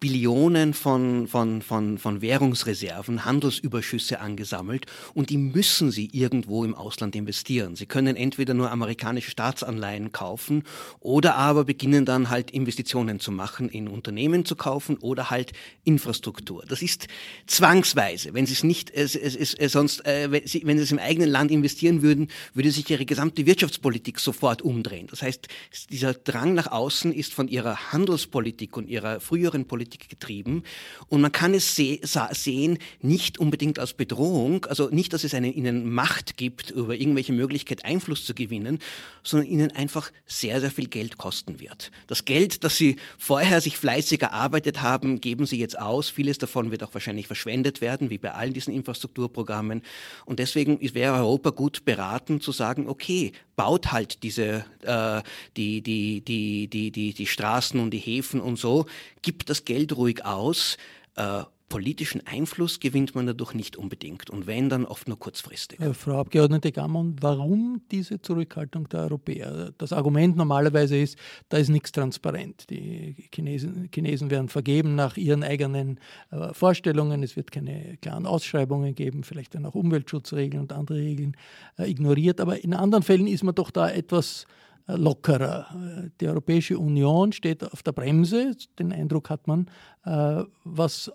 Billionen 0.01 0.73
von, 0.73 1.29
von, 1.29 1.61
von, 1.61 1.99
von 1.99 2.23
Währungsreserven, 2.23 3.27
Handelsüberschüsse 3.27 4.19
angesammelt 4.19 4.87
und 5.13 5.29
die 5.29 5.37
müssen 5.37 5.91
sie 5.91 6.09
irgendwo 6.11 6.65
im 6.65 6.75
Ausland 6.75 7.15
investieren. 7.15 7.77
Sie 7.77 7.85
können 7.85 8.17
entweder 8.17 8.55
nur 8.55 8.71
amerikanische 8.71 9.31
Staatsanleihen 9.31 10.11
kaufen 10.11 10.63
oder 11.01 11.35
aber 11.35 11.65
beginnen 11.65 12.07
dann 12.07 12.31
halt 12.31 12.51
Investitionen 12.51 13.21
zu 13.21 13.31
machen, 13.31 13.69
in 13.69 13.87
Unternehmen 13.87 14.47
zu 14.47 14.57
kaufen 14.57 14.97
oder 14.97 15.29
halt 15.29 15.53
Infrastruktur. 15.85 16.65
Das 16.67 16.81
ist 16.81 17.09
zwangsweise. 17.47 18.33
Wenn 18.33 18.47
sie 18.47 18.55
es 18.55 18.64
nicht, 18.65 18.91
es, 18.91 19.15
es, 19.15 19.37
es, 19.37 19.55
es 19.55 19.73
sonst, 19.73 20.05
äh, 20.07 20.31
wenn, 20.31 20.47
sie, 20.47 20.63
wenn 20.65 20.77
sie 20.77 20.85
es 20.85 20.93
im 20.93 20.99
eigenen 20.99 21.31
Land 21.31 21.51
investieren 21.51 22.03
würden, 22.03 22.29
würde 22.53 22.71
sich 22.71 22.89
ihre 22.91 23.05
gesamte 23.07 23.47
Wirtschaftspolitik 23.47 24.19
sofort 24.19 24.63
umdrehen. 24.63 25.07
Das 25.09 25.23
heißt, 25.23 25.49
dieser 25.91 26.15
Drang 26.15 26.55
nach 26.55 26.73
außen 26.73 27.13
ist 27.13 27.33
von 27.33 27.49
ihrer 27.49 27.93
Handelspolitik 27.93 28.77
und 28.77 28.89
ihrer 28.89 29.21
früheren 29.21 29.67
Politik 29.67 29.85
Politik 29.85 30.09
getrieben. 30.09 30.63
Und 31.09 31.21
man 31.21 31.31
kann 31.31 31.53
es 31.53 31.77
se 31.77 31.99
sehen, 32.33 32.79
nicht 33.03 33.39
unbedingt 33.39 33.79
als 33.79 33.93
Bedrohung, 33.93 34.65
also 34.65 34.89
nicht, 34.89 35.13
dass 35.13 35.25
es 35.25 35.35
eine, 35.35 35.51
ihnen 35.51 35.93
Macht 35.93 36.37
gibt, 36.39 36.71
über 36.71 36.95
irgendwelche 36.95 37.33
Möglichkeit 37.33 37.85
Einfluss 37.85 38.25
zu 38.25 38.35
gewinnen, 38.35 38.79
sondern 39.23 39.49
ihnen 39.49 39.73
einfach 39.73 40.11
sehr, 40.27 40.61
sehr 40.61 40.71
viel 40.71 40.89
Geld 40.89 41.19
kosten 41.19 41.61
wird. 41.61 41.91
Das 42.07 42.25
Geld, 42.25 42.65
das 42.65 42.77
sie 42.77 42.97
vorher 43.19 43.61
sich 43.61 43.77
fleißig 43.77 44.23
erarbeitet 44.23 44.81
haben, 44.81 45.21
geben 45.21 45.45
sie 45.45 45.59
jetzt 45.59 45.79
aus. 45.79 46.09
Vieles 46.09 46.39
davon 46.39 46.71
wird 46.71 46.83
auch 46.83 46.95
wahrscheinlich 46.95 47.27
verschwendet 47.27 47.83
werden, 47.83 48.09
wie 48.09 48.19
bei 48.19 48.33
allen 48.33 48.54
diesen 48.55 48.73
Infrastrukturprogrammen. 48.73 49.83
Und 50.25 50.39
deswegen 50.39 50.79
wäre 50.95 51.17
Europa 51.17 51.51
gut 51.51 51.85
beraten 51.85 52.41
zu 52.41 52.53
sagen, 52.53 52.89
okay, 52.89 53.33
baut 53.57 53.93
halt 53.93 54.23
diese, 54.23 54.65
äh, 54.83 55.23
die, 55.57 55.83
die, 55.83 56.23
die, 56.23 56.69
die, 56.69 56.91
die, 56.91 57.13
die 57.13 57.27
Straßen 57.27 57.79
und 57.81 57.91
die 57.91 57.99
Häfen 57.99 58.41
und 58.41 58.59
so, 58.59 58.87
gibt 59.23 59.51
das 59.51 59.65
Geld 59.65 59.97
ruhig 59.97 60.25
aus. 60.25 60.77
Äh, 61.17 61.43
politischen 61.69 62.27
Einfluss 62.27 62.79
gewinnt 62.79 63.15
man 63.15 63.27
dadurch 63.27 63.55
nicht 63.55 63.77
unbedingt 63.77 64.31
und 64.31 64.47
wenn, 64.47 64.69
dann 64.69 64.85
oft 64.85 65.09
nur 65.09 65.19
kurzfristig. 65.19 65.81
Ja, 65.81 65.93
Frau 65.93 66.19
Abgeordnete 66.19 66.73
Gammon, 66.73 67.17
warum 67.21 67.83
diese 67.91 68.21
Zurückhaltung 68.21 68.89
der 68.89 69.01
Europäer? 69.01 69.73
Das 69.79 69.93
Argument 69.93 70.37
normalerweise 70.37 70.97
ist, 70.97 71.19
da 71.49 71.57
ist 71.57 71.71
nichts 71.71 71.93
transparent. 71.93 72.71
Die 72.71 73.29
Chinesen, 73.35 73.89
Chinesen 73.93 74.31
werden 74.31 74.49
vergeben 74.49 74.95
nach 74.95 75.17
ihren 75.17 75.43
eigenen 75.43 75.99
äh, 76.31 76.53
Vorstellungen, 76.53 77.23
es 77.23 77.37
wird 77.37 77.51
keine 77.51 77.97
klaren 78.01 78.27
Ausschreibungen 78.27 78.95
geben, 78.95 79.25
vielleicht 79.25 79.55
dann 79.55 79.67
auch 79.67 79.75
Umweltschutzregeln 79.75 80.63
und 80.63 80.73
andere 80.73 80.99
Regeln 80.99 81.37
äh, 81.79 81.91
ignoriert, 81.91 82.41
aber 82.41 82.63
in 82.63 82.75
anderen 82.75 83.03
Fällen 83.03 83.27
ist 83.27 83.43
man 83.43 83.55
doch 83.55 83.71
da 83.71 83.91
etwas 83.91 84.47
äh, 84.87 84.97
lockerer. 84.97 86.11
Die 86.21 86.29
Europäische 86.29 86.79
Union 86.79 87.33
steht 87.33 87.65
auf 87.65 87.83
der 87.83 87.93
Bremse, 87.93 88.55
den 88.79 88.93
Eindruck 88.93 89.31
hat 89.31 89.47
man, 89.47 89.71
äh, 90.05 90.45
was 90.63 91.11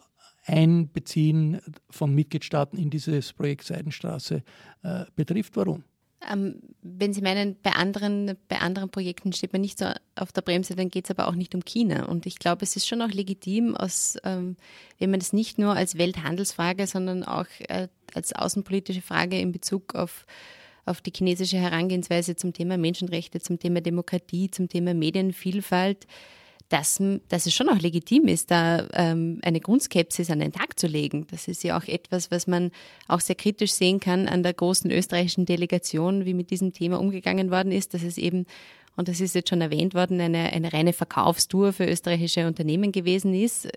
Einbeziehen 0.50 1.62
von 1.90 2.14
Mitgliedstaaten 2.14 2.78
in 2.78 2.90
dieses 2.90 3.34
Projekt 3.34 3.66
Seidenstraße 3.66 4.44
äh, 4.84 5.06
betrifft. 5.16 5.56
Warum? 5.56 5.84
Ähm, 6.30 6.62
wenn 6.82 7.14
Sie 7.14 7.22
meinen, 7.22 7.56
bei 7.62 7.72
anderen, 7.72 8.36
bei 8.50 8.60
anderen 8.60 8.90
Projekten 8.90 9.32
steht 9.32 9.54
man 9.54 9.62
nicht 9.62 9.80
so 9.80 9.86
auf 10.16 10.34
der 10.34 10.42
Bremse, 10.42 10.76
dann 10.76 10.90
geht 10.90 11.06
es 11.06 11.12
aber 11.12 11.28
auch 11.28 11.36
nicht 11.36 11.56
um 11.56 11.64
China. 11.64 12.06
Und 12.06 12.26
ich 12.26 12.40
glaube, 12.40 12.64
es 12.64 12.76
ist 12.76 12.88
schon 12.88 13.02
auch 13.02 13.10
legitim, 13.10 13.76
aus, 13.76 14.18
ähm, 14.26 14.58
wenn 14.98 15.12
man 15.12 15.22
es 15.22 15.32
nicht 15.32 15.60
nur 15.60 15.76
als 15.76 15.98
Welthandelsfrage, 15.98 16.88
sondern 16.88 17.24
auch 17.24 17.48
äh, 17.70 17.88
als 18.14 18.34
außenpolitische 18.34 19.02
Frage 19.02 19.40
in 19.40 19.52
Bezug 19.52 19.96
auf 19.96 20.26
auf 20.90 21.02
die 21.02 21.14
chinesische 21.16 21.58
Herangehensweise 21.58 22.36
zum 22.36 22.52
Thema 22.52 22.78
Menschenrechte, 22.78 23.40
zum 23.40 23.60
Thema 23.60 23.80
Demokratie, 23.80 24.50
zum 24.50 24.70
Thema 24.70 24.94
Medienvielfalt, 24.94 26.08
dass, 26.70 27.02
dass 27.28 27.46
es 27.46 27.54
schon 27.54 27.70
auch 27.70 27.80
legitim 27.80 28.28
ist, 28.28 28.52
da 28.52 28.88
ähm, 28.94 29.40
eine 29.42 29.60
Grundskepsis 29.60 30.30
an 30.30 30.40
den 30.40 30.52
Tag 30.52 30.80
zu 30.80 30.88
legen. 30.88 31.26
Das 31.32 31.48
ist 31.48 31.64
ja 31.64 31.78
auch 31.78 31.88
etwas, 31.88 32.30
was 32.30 32.48
man 32.48 32.72
auch 33.08 33.20
sehr 33.20 33.36
kritisch 33.36 33.74
sehen 33.74 34.00
kann 34.00 34.28
an 34.28 34.44
der 34.44 34.54
großen 34.54 34.92
österreichischen 34.92 35.46
Delegation, 35.46 36.26
wie 36.26 36.36
mit 36.36 36.52
diesem 36.52 36.72
Thema 36.72 37.00
umgegangen 37.00 37.50
worden 37.50 37.72
ist, 37.72 37.94
dass 37.94 38.04
es 38.04 38.18
eben 38.18 38.46
und 38.96 39.08
das 39.08 39.22
ist 39.22 39.34
jetzt 39.34 39.48
schon 39.48 39.62
erwähnt 39.62 39.94
worden, 39.94 40.20
eine, 40.20 40.52
eine 40.52 40.74
reine 40.74 40.92
Verkaufstour 40.92 41.72
für 41.72 41.86
österreichische 41.86 42.46
Unternehmen 42.46 42.92
gewesen 42.92 43.34
ist, 43.34 43.70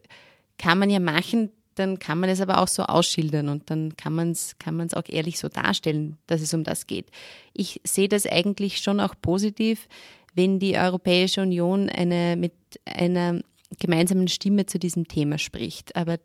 kann 0.58 0.80
man 0.80 0.90
ja 0.90 0.98
machen, 0.98 1.50
dann 1.76 2.00
kann 2.00 2.18
man 2.18 2.28
es 2.28 2.40
aber 2.40 2.58
auch 2.58 2.66
so 2.66 2.82
ausschildern 2.82 3.48
und 3.48 3.70
dann 3.70 3.96
kann 3.96 4.14
man 4.14 4.32
es 4.32 4.58
kann 4.58 4.76
man's 4.76 4.94
auch 4.94 5.08
ehrlich 5.08 5.38
so 5.38 5.48
darstellen, 5.48 6.18
dass 6.26 6.40
es 6.40 6.52
um 6.54 6.64
das 6.64 6.88
geht. 6.88 7.06
Ich 7.54 7.80
sehe 7.84 8.08
das 8.08 8.26
eigentlich 8.26 8.78
schon 8.78 8.98
auch 8.98 9.14
positiv, 9.22 9.88
wenn 10.34 10.58
die 10.58 10.76
Europäische 10.76 11.42
Union 11.42 11.88
eine, 11.88 12.36
mit 12.36 12.52
einer 12.84 13.40
gemeinsamen 13.78 14.28
Stimme 14.28 14.66
zu 14.66 14.78
diesem 14.78 15.08
Thema 15.08 15.38
spricht. 15.38 15.96
Aber 15.96 16.18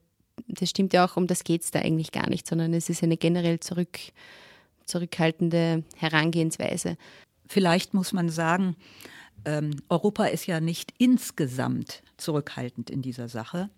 das 0.47 0.69
stimmt 0.69 0.93
ja 0.93 1.05
auch, 1.05 1.17
um 1.17 1.27
das 1.27 1.43
geht 1.43 1.63
es 1.63 1.71
da 1.71 1.79
eigentlich 1.79 2.11
gar 2.11 2.29
nicht, 2.29 2.47
sondern 2.47 2.73
es 2.73 2.89
ist 2.89 3.03
eine 3.03 3.17
generell 3.17 3.59
zurück, 3.59 3.99
zurückhaltende 4.85 5.83
Herangehensweise. 5.95 6.97
Vielleicht 7.47 7.93
muss 7.93 8.13
man 8.13 8.29
sagen, 8.29 8.75
ähm, 9.45 9.71
Europa 9.89 10.25
ist 10.25 10.47
ja 10.47 10.59
nicht 10.59 10.93
insgesamt 10.97 12.03
zurückhaltend 12.17 12.89
in 12.89 13.01
dieser 13.01 13.29
Sache, 13.29 13.69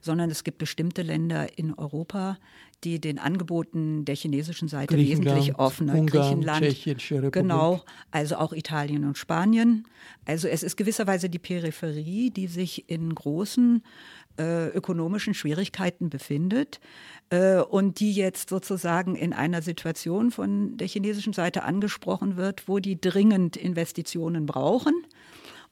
sondern 0.00 0.30
es 0.30 0.44
gibt 0.44 0.58
bestimmte 0.58 1.02
Länder 1.02 1.58
in 1.58 1.74
Europa, 1.74 2.38
die 2.84 3.00
den 3.00 3.18
Angeboten 3.18 4.04
der 4.04 4.16
chinesischen 4.16 4.68
Seite 4.68 4.96
wesentlich 4.96 5.56
offener. 5.56 5.94
Ungarn, 5.94 6.06
Griechenland, 6.06 6.64
Tschechische 6.64 7.16
Republik. 7.16 7.32
genau, 7.34 7.82
also 8.10 8.36
auch 8.36 8.52
Italien 8.52 9.04
und 9.04 9.18
Spanien. 9.18 9.86
Also 10.24 10.48
es 10.48 10.62
ist 10.62 10.76
gewisserweise 10.76 11.30
die 11.30 11.38
Peripherie, 11.38 12.30
die 12.30 12.46
sich 12.46 12.88
in 12.88 13.14
großen 13.14 13.82
äh, 14.38 14.68
ökonomischen 14.68 15.34
Schwierigkeiten 15.34 16.10
befindet 16.10 16.80
äh, 17.30 17.58
und 17.58 18.00
die 18.00 18.12
jetzt 18.12 18.48
sozusagen 18.48 19.14
in 19.14 19.32
einer 19.32 19.62
Situation 19.62 20.30
von 20.30 20.76
der 20.76 20.88
chinesischen 20.88 21.32
Seite 21.32 21.64
angesprochen 21.64 22.36
wird, 22.36 22.68
wo 22.68 22.78
die 22.78 23.00
dringend 23.00 23.56
Investitionen 23.56 24.46
brauchen. 24.46 24.94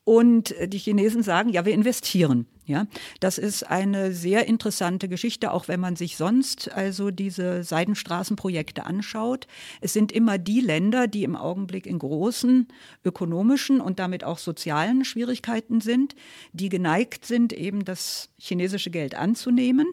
Und 0.04 0.54
die 0.66 0.78
Chinesen 0.78 1.22
sagen, 1.22 1.50
ja, 1.50 1.64
wir 1.64 1.74
investieren. 1.74 2.46
Ja, 2.70 2.86
das 3.18 3.36
ist 3.36 3.64
eine 3.64 4.12
sehr 4.12 4.46
interessante 4.46 5.08
Geschichte, 5.08 5.50
auch 5.50 5.66
wenn 5.66 5.80
man 5.80 5.96
sich 5.96 6.16
sonst 6.16 6.70
also 6.70 7.10
diese 7.10 7.64
Seidenstraßenprojekte 7.64 8.86
anschaut. 8.86 9.48
Es 9.80 9.92
sind 9.92 10.12
immer 10.12 10.38
die 10.38 10.60
Länder, 10.60 11.08
die 11.08 11.24
im 11.24 11.34
Augenblick 11.34 11.84
in 11.84 11.98
großen 11.98 12.68
ökonomischen 13.04 13.80
und 13.80 13.98
damit 13.98 14.22
auch 14.22 14.38
sozialen 14.38 15.04
Schwierigkeiten 15.04 15.80
sind, 15.80 16.14
die 16.52 16.68
geneigt 16.68 17.26
sind, 17.26 17.52
eben 17.52 17.84
das 17.84 18.28
chinesische 18.38 18.92
Geld 18.92 19.16
anzunehmen 19.16 19.88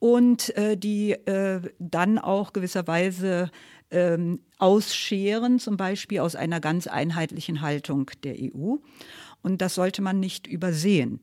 und 0.00 0.56
äh, 0.56 0.76
die 0.76 1.12
äh, 1.12 1.60
dann 1.78 2.18
auch 2.18 2.52
gewisserweise 2.52 3.52
ähm, 3.92 4.40
ausscheren, 4.58 5.58
zum 5.58 5.76
Beispiel 5.76 6.18
aus 6.20 6.34
einer 6.34 6.60
ganz 6.60 6.86
einheitlichen 6.86 7.60
Haltung 7.60 8.10
der 8.24 8.34
EU. 8.34 8.76
Und 9.46 9.62
das 9.62 9.76
sollte 9.76 10.02
man 10.02 10.18
nicht 10.18 10.48
übersehen. 10.48 11.20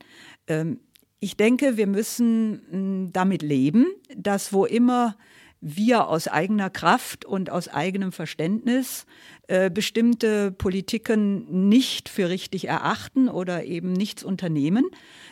Ähm, 0.48 0.80
ich 1.20 1.36
denke, 1.36 1.76
wir 1.76 1.88
müssen 1.88 2.62
hm, 2.72 3.10
damit 3.12 3.42
leben, 3.42 3.88
dass 4.16 4.54
wo 4.54 4.64
immer 4.64 5.18
wir 5.66 6.10
aus 6.10 6.28
eigener 6.28 6.70
Kraft 6.70 7.24
und 7.24 7.50
aus 7.50 7.70
eigenem 7.70 8.12
Verständnis 8.12 9.06
äh, 9.48 9.70
bestimmte 9.70 10.52
Politiken 10.52 11.70
nicht 11.70 12.10
für 12.10 12.28
richtig 12.28 12.68
erachten 12.68 13.30
oder 13.30 13.64
eben 13.64 13.94
nichts 13.94 14.26
unternehmen, 14.26 14.86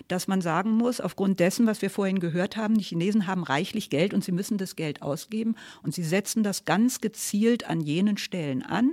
dass 0.07 0.29
man 0.29 0.39
sagen 0.39 0.71
muss, 0.71 1.01
aufgrund 1.01 1.41
dessen, 1.41 1.67
was 1.67 1.81
wir 1.81 1.89
vorhin 1.89 2.19
gehört 2.19 2.55
haben, 2.55 2.77
die 2.77 2.83
Chinesen 2.83 3.27
haben 3.27 3.43
reichlich 3.43 3.89
Geld 3.89 4.13
und 4.13 4.23
sie 4.23 4.31
müssen 4.31 4.57
das 4.57 4.77
Geld 4.77 5.01
ausgeben 5.01 5.55
und 5.83 5.93
sie 5.93 6.03
setzen 6.03 6.43
das 6.43 6.63
ganz 6.63 7.01
gezielt 7.01 7.69
an 7.69 7.81
jenen 7.81 8.17
Stellen 8.17 8.63
an, 8.63 8.91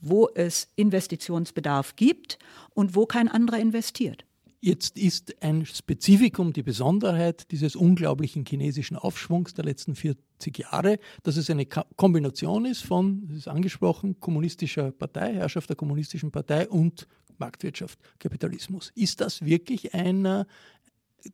wo 0.00 0.30
es 0.34 0.68
Investitionsbedarf 0.76 1.96
gibt 1.96 2.38
und 2.72 2.94
wo 2.94 3.04
kein 3.04 3.28
anderer 3.28 3.58
investiert. 3.58 4.24
Jetzt 4.60 4.98
ist 4.98 5.40
ein 5.40 5.64
Spezifikum 5.66 6.52
die 6.52 6.64
Besonderheit 6.64 7.52
dieses 7.52 7.76
unglaublichen 7.76 8.44
chinesischen 8.44 8.96
Aufschwungs 8.96 9.54
der 9.54 9.64
letzten 9.64 9.94
40 9.94 10.58
Jahre, 10.58 10.98
dass 11.22 11.36
es 11.36 11.48
eine 11.48 11.64
Kombination 11.64 12.64
ist 12.64 12.82
von, 12.82 13.28
das 13.28 13.38
ist 13.38 13.48
angesprochen, 13.48 14.18
kommunistischer 14.18 14.90
Partei, 14.90 15.34
Herrschaft 15.34 15.68
der 15.68 15.76
kommunistischen 15.76 16.32
Partei 16.32 16.68
und 16.68 17.06
Marktwirtschaft, 17.38 18.00
Kapitalismus. 18.18 18.90
Ist 18.96 19.20
das 19.20 19.44
wirklich 19.44 19.94
einer 19.94 20.48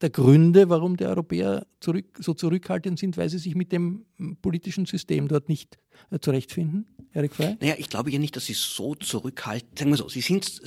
der 0.02 0.11
Gründe, 0.11 0.69
warum 0.69 0.99
die 0.99 1.07
Europäer 1.07 1.66
zurück, 1.81 2.19
so 2.21 2.35
zurückhaltend 2.35 2.99
sind, 2.99 3.16
weil 3.16 3.31
sie 3.31 3.38
sich 3.38 3.54
mit 3.54 3.73
dem 3.73 4.04
politischen 4.43 4.85
System 4.85 5.28
dort 5.28 5.49
nicht 5.49 5.78
äh, 6.11 6.19
zurechtfinden? 6.19 6.94
Erik 7.14 7.33
Frey? 7.33 7.56
Naja, 7.61 7.75
ich 7.78 7.88
glaube 7.88 8.11
ja 8.11 8.18
nicht, 8.18 8.35
dass 8.35 8.47
sie 8.47 8.54
so 8.54 8.97
zurückhaltend, 8.97 9.78
sagen 9.78 9.90
wir 9.92 9.97
so, 9.97 10.09
sie 10.09 10.21
sind, 10.21 10.61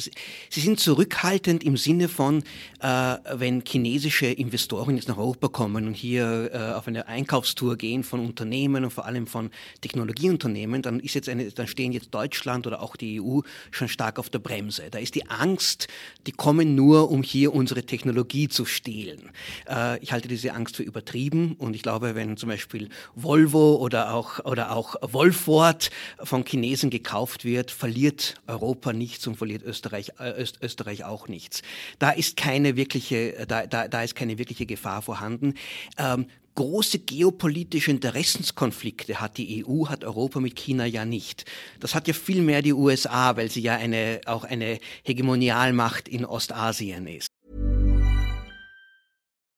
sie 0.49 0.59
sind 0.61 0.79
zurückhaltend 0.79 1.61
im 1.61 1.75
Sinne 1.75 2.07
von, 2.07 2.41
äh, 2.79 3.17
wenn 3.33 3.63
chinesische 3.67 4.27
Investoren 4.27 4.95
jetzt 4.95 5.09
nach 5.09 5.17
Europa 5.17 5.49
kommen 5.49 5.87
und 5.87 5.93
hier 5.93 6.49
äh, 6.53 6.73
auf 6.73 6.87
eine 6.87 7.07
Einkaufstour 7.07 7.75
gehen 7.75 8.05
von 8.05 8.21
Unternehmen 8.21 8.85
und 8.85 8.91
vor 8.91 9.05
allem 9.05 9.27
von 9.27 9.51
Technologieunternehmen, 9.81 10.81
dann 10.81 11.01
ist 11.01 11.15
jetzt 11.15 11.27
eine, 11.27 11.51
dann 11.51 11.67
stehen 11.67 11.91
jetzt 11.91 12.13
Deutschland 12.13 12.65
oder 12.65 12.81
auch 12.81 12.95
die 12.95 13.21
EU 13.21 13.41
schon 13.71 13.89
stark 13.89 14.17
auf 14.17 14.29
der 14.29 14.39
Bremse. 14.39 14.83
Da 14.89 14.99
ist 14.99 15.15
die 15.15 15.29
Angst, 15.29 15.89
die 16.27 16.31
kommen 16.31 16.75
nur, 16.75 17.11
um 17.11 17.23
hier 17.23 17.53
unsere 17.53 17.83
Technologie 17.83 18.47
zu 18.47 18.63
stehlen. 18.63 19.31
Äh, 19.69 19.99
ich 19.99 20.13
halte 20.13 20.29
diese 20.29 20.53
Angst 20.53 20.77
für 20.77 20.83
übertrieben 20.83 21.55
und 21.57 21.75
ich 21.75 21.81
glaube, 21.83 22.15
wenn 22.15 22.37
zum 22.37 22.47
Beispiel 22.47 22.87
Volvo 23.15 23.75
oder 23.75 24.13
auch, 24.13 24.45
oder 24.45 24.71
auch 24.71 24.95
Wolford 25.01 25.89
von 26.23 26.36
Chinesen 26.45 26.89
gekauft 26.89 27.45
wird, 27.45 27.71
verliert 27.71 28.35
Europa 28.47 28.93
nichts 28.93 29.25
und 29.27 29.35
verliert 29.35 29.63
Österreich, 29.63 30.11
äh, 30.19 30.41
Öst, 30.41 30.59
Österreich 30.61 31.03
auch 31.03 31.27
nichts. 31.27 31.61
Da 31.99 32.11
ist 32.11 32.37
keine 32.37 32.75
wirkliche, 32.75 33.45
da, 33.47 33.65
da, 33.65 33.87
da 33.87 34.03
ist 34.03 34.15
keine 34.15 34.37
wirkliche 34.37 34.65
Gefahr 34.65 35.01
vorhanden. 35.01 35.53
Ähm, 35.97 36.27
große 36.55 36.99
geopolitische 36.99 37.91
Interessenskonflikte 37.91 39.21
hat 39.21 39.37
die 39.37 39.63
EU, 39.63 39.87
hat 39.87 40.03
Europa 40.03 40.39
mit 40.39 40.55
China 40.55 40.85
ja 40.85 41.05
nicht. 41.05 41.45
Das 41.79 41.93
hat 41.93 42.07
ja 42.07 42.13
viel 42.13 42.41
mehr 42.41 42.61
die 42.61 42.73
USA, 42.73 43.37
weil 43.37 43.49
sie 43.51 43.61
ja 43.61 43.75
eine, 43.75 44.21
auch 44.25 44.43
eine 44.43 44.79
Hegemonialmacht 45.03 46.07
in 46.07 46.25
Ostasien 46.25 47.07
ist. 47.07 47.27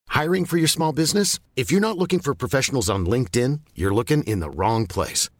Hiring 0.09 0.45
for 0.45 0.57
your 0.57 0.67
small 0.67 0.91
business? 0.91 1.39
If 1.55 1.71
you're 1.71 1.79
not 1.79 1.97
looking 1.97 2.19
for 2.19 2.35
professionals 2.35 2.89
on 2.89 3.05
LinkedIn, 3.05 3.61
you're 3.73 3.93
looking 3.93 4.23
in 4.23 4.41
the 4.41 4.49
wrong 4.49 4.85
place. 4.85 5.29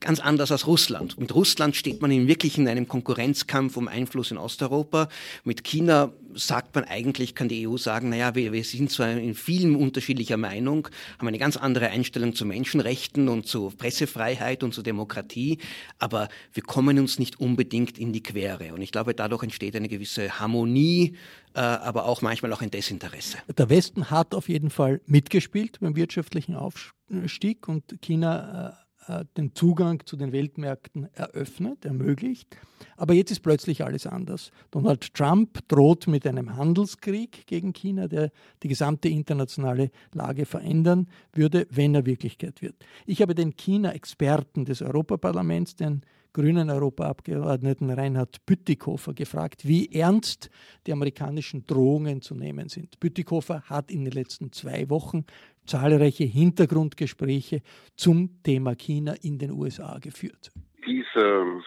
Ganz 0.00 0.20
anders 0.20 0.52
als 0.52 0.66
Russland. 0.66 1.18
Mit 1.18 1.34
Russland 1.34 1.76
steht 1.76 2.00
man 2.00 2.10
in 2.10 2.28
wirklich 2.28 2.58
in 2.58 2.68
einem 2.68 2.88
Konkurrenzkampf 2.88 3.76
um 3.76 3.88
Einfluss 3.88 4.30
in 4.30 4.38
Osteuropa. 4.38 5.08
Mit 5.44 5.64
China 5.64 6.12
sagt 6.34 6.74
man 6.74 6.84
eigentlich, 6.84 7.34
kann 7.34 7.48
die 7.48 7.66
EU 7.66 7.76
sagen, 7.76 8.10
naja, 8.10 8.34
wir, 8.34 8.52
wir 8.52 8.64
sind 8.64 8.90
zwar 8.90 9.10
in 9.10 9.34
vielen 9.34 9.74
unterschiedlicher 9.76 10.36
Meinung, 10.36 10.88
haben 11.18 11.28
eine 11.28 11.38
ganz 11.38 11.56
andere 11.56 11.88
Einstellung 11.88 12.34
zu 12.34 12.44
Menschenrechten 12.44 13.28
und 13.28 13.46
zu 13.46 13.70
Pressefreiheit 13.70 14.62
und 14.62 14.74
zu 14.74 14.82
Demokratie, 14.82 15.58
aber 15.98 16.28
wir 16.52 16.62
kommen 16.62 16.98
uns 16.98 17.18
nicht 17.18 17.40
unbedingt 17.40 17.98
in 17.98 18.12
die 18.12 18.22
Quere. 18.22 18.72
Und 18.74 18.82
ich 18.82 18.92
glaube, 18.92 19.14
dadurch 19.14 19.42
entsteht 19.42 19.76
eine 19.76 19.88
gewisse 19.88 20.38
Harmonie, 20.38 21.16
äh, 21.54 21.60
aber 21.60 22.04
auch 22.04 22.22
manchmal 22.22 22.52
auch 22.52 22.62
ein 22.62 22.70
Desinteresse. 22.70 23.38
Der 23.56 23.70
Westen 23.70 24.10
hat 24.10 24.34
auf 24.34 24.48
jeden 24.48 24.70
Fall 24.70 25.00
mitgespielt 25.06 25.80
beim 25.80 25.96
wirtschaftlichen 25.96 26.54
Aufstieg 26.54 27.68
und 27.68 28.00
China 28.00 28.70
äh, 28.70 28.87
den 29.36 29.54
Zugang 29.54 30.04
zu 30.04 30.16
den 30.16 30.32
Weltmärkten 30.32 31.08
eröffnet, 31.14 31.84
ermöglicht. 31.84 32.56
Aber 32.96 33.14
jetzt 33.14 33.30
ist 33.30 33.40
plötzlich 33.40 33.84
alles 33.84 34.06
anders. 34.06 34.50
Donald 34.70 35.14
Trump 35.14 35.66
droht 35.68 36.06
mit 36.06 36.26
einem 36.26 36.56
Handelskrieg 36.56 37.46
gegen 37.46 37.72
China, 37.72 38.08
der 38.08 38.30
die 38.62 38.68
gesamte 38.68 39.08
internationale 39.08 39.90
Lage 40.12 40.46
verändern 40.46 41.08
würde, 41.32 41.66
wenn 41.70 41.94
er 41.94 42.06
Wirklichkeit 42.06 42.60
wird. 42.62 42.76
Ich 43.06 43.22
habe 43.22 43.34
den 43.34 43.56
China-Experten 43.56 44.64
des 44.64 44.82
Europaparlaments, 44.82 45.76
den 45.76 46.02
grünen 46.32 46.70
Europaabgeordneten 46.70 47.90
Reinhard 47.90 48.44
Bütikofer 48.46 49.14
gefragt, 49.14 49.66
wie 49.66 49.90
ernst 49.92 50.50
die 50.86 50.92
amerikanischen 50.92 51.66
Drohungen 51.66 52.22
zu 52.22 52.34
nehmen 52.34 52.68
sind. 52.68 53.00
Bütikofer 53.00 53.62
hat 53.62 53.90
in 53.90 54.04
den 54.04 54.12
letzten 54.12 54.52
zwei 54.52 54.88
Wochen 54.88 55.24
zahlreiche 55.68 56.24
Hintergrundgespräche 56.24 57.60
zum 57.96 58.42
Thema 58.42 58.74
China 58.74 59.14
in 59.22 59.38
den 59.38 59.52
USA 59.52 59.98
geführt. 59.98 60.50
Diese 60.86 61.62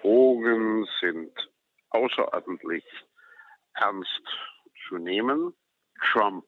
Drohungen 0.00 0.86
sind 1.00 1.32
außerordentlich 1.90 2.84
ernst 3.74 4.22
zu 4.88 4.98
nehmen. 4.98 5.52
Trump 6.12 6.44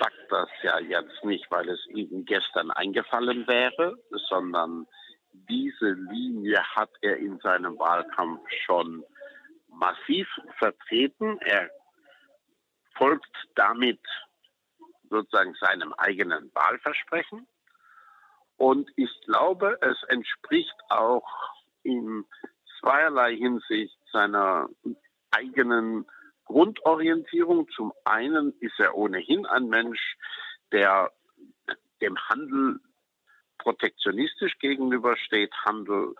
sagt 0.00 0.26
das 0.30 0.48
ja 0.62 0.78
jetzt 0.80 1.24
nicht, 1.24 1.46
weil 1.50 1.68
es 1.68 1.80
ihm 1.94 2.24
gestern 2.24 2.70
eingefallen 2.70 3.46
wäre, 3.46 3.96
sondern 4.28 4.86
diese 5.32 5.92
Linie 6.10 6.62
hat 6.74 6.90
er 7.00 7.16
in 7.16 7.38
seinem 7.38 7.78
Wahlkampf 7.78 8.40
schon 8.66 9.04
massiv 9.68 10.26
vertreten. 10.58 11.38
Er 11.40 11.70
folgt 12.96 13.34
damit 13.54 14.00
sozusagen 15.10 15.54
seinem 15.54 15.92
eigenen 15.94 16.50
Wahlversprechen. 16.54 17.46
Und 18.56 18.90
ich 18.96 19.10
glaube, 19.26 19.78
es 19.80 20.02
entspricht 20.08 20.74
auch 20.88 21.26
in 21.82 22.24
zweierlei 22.80 23.36
Hinsicht 23.36 23.96
seiner 24.12 24.68
eigenen 25.30 26.06
Grundorientierung. 26.44 27.68
Zum 27.70 27.92
einen 28.04 28.52
ist 28.60 28.78
er 28.78 28.96
ohnehin 28.96 29.46
ein 29.46 29.68
Mensch, 29.68 30.16
der 30.72 31.12
dem 32.00 32.16
Handel 32.28 32.80
protektionistisch 33.58 34.58
gegenübersteht, 34.58 35.52
Handel 35.64 36.14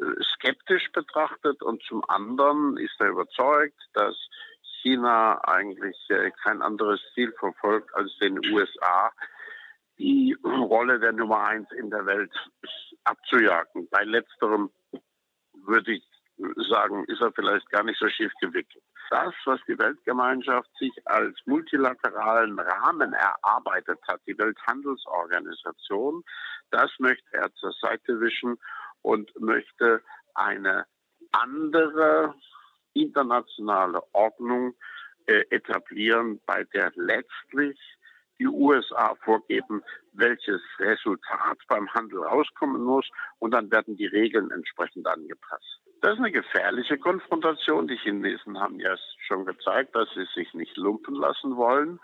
äh, 0.00 0.22
skeptisch 0.34 0.90
betrachtet 0.92 1.62
und 1.62 1.82
zum 1.84 2.04
anderen 2.08 2.76
ist 2.76 2.94
er 3.00 3.08
überzeugt, 3.08 3.80
dass 3.94 4.14
China 4.82 5.40
eigentlich 5.44 5.96
äh, 6.10 6.30
kein 6.42 6.60
anderes 6.62 7.00
Ziel 7.14 7.32
verfolgt 7.38 7.94
als 7.94 8.16
den 8.18 8.38
USA, 8.52 9.12
die 9.98 10.36
Rolle 10.44 10.98
der 10.98 11.12
Nummer 11.12 11.44
eins 11.44 11.70
in 11.72 11.90
der 11.90 12.04
Welt 12.06 12.32
abzujagen. 13.04 13.88
Bei 13.90 14.02
letzterem 14.04 14.70
würde 15.64 15.92
ich 15.92 16.04
sagen, 16.68 17.04
ist 17.04 17.20
er 17.20 17.32
vielleicht 17.32 17.68
gar 17.70 17.84
nicht 17.84 17.98
so 17.98 18.08
schief 18.08 18.32
gewickelt. 18.40 18.82
Das, 19.10 19.34
was 19.44 19.60
die 19.68 19.78
Weltgemeinschaft 19.78 20.70
sich 20.78 20.92
als 21.04 21.38
multilateralen 21.46 22.58
Rahmen 22.58 23.12
erarbeitet 23.12 23.98
hat, 24.08 24.20
die 24.26 24.36
Welthandelsorganisation, 24.38 26.24
das 26.70 26.90
möchte 26.98 27.26
er 27.32 27.52
zur 27.54 27.72
Seite 27.80 28.20
wischen 28.20 28.58
und 29.02 29.30
möchte 29.38 30.02
eine 30.34 30.86
andere 31.32 32.34
internationale 32.94 34.02
Ordnung 34.12 34.74
äh, 35.26 35.44
etablieren, 35.50 36.40
bei 36.46 36.64
der 36.64 36.92
letztlich 36.96 37.78
die 38.38 38.46
USA 38.48 39.14
vorgeben, 39.24 39.82
welches 40.12 40.60
Resultat 40.78 41.58
beim 41.68 41.88
Handel 41.94 42.24
rauskommen 42.24 42.82
muss 42.82 43.08
und 43.38 43.52
dann 43.52 43.70
werden 43.70 43.96
die 43.96 44.06
Regeln 44.06 44.50
entsprechend 44.50 45.06
angepasst. 45.06 45.80
Das 46.00 46.14
ist 46.14 46.18
eine 46.18 46.32
gefährliche 46.32 46.98
Konfrontation. 46.98 47.86
Die 47.86 47.96
Chinesen 47.96 48.58
haben 48.58 48.80
ja 48.80 48.96
schon 49.28 49.44
gezeigt, 49.46 49.94
dass 49.94 50.08
sie 50.14 50.26
sich 50.34 50.52
nicht 50.54 50.76
lumpen 50.76 51.14
lassen 51.14 51.56
wollen 51.56 52.00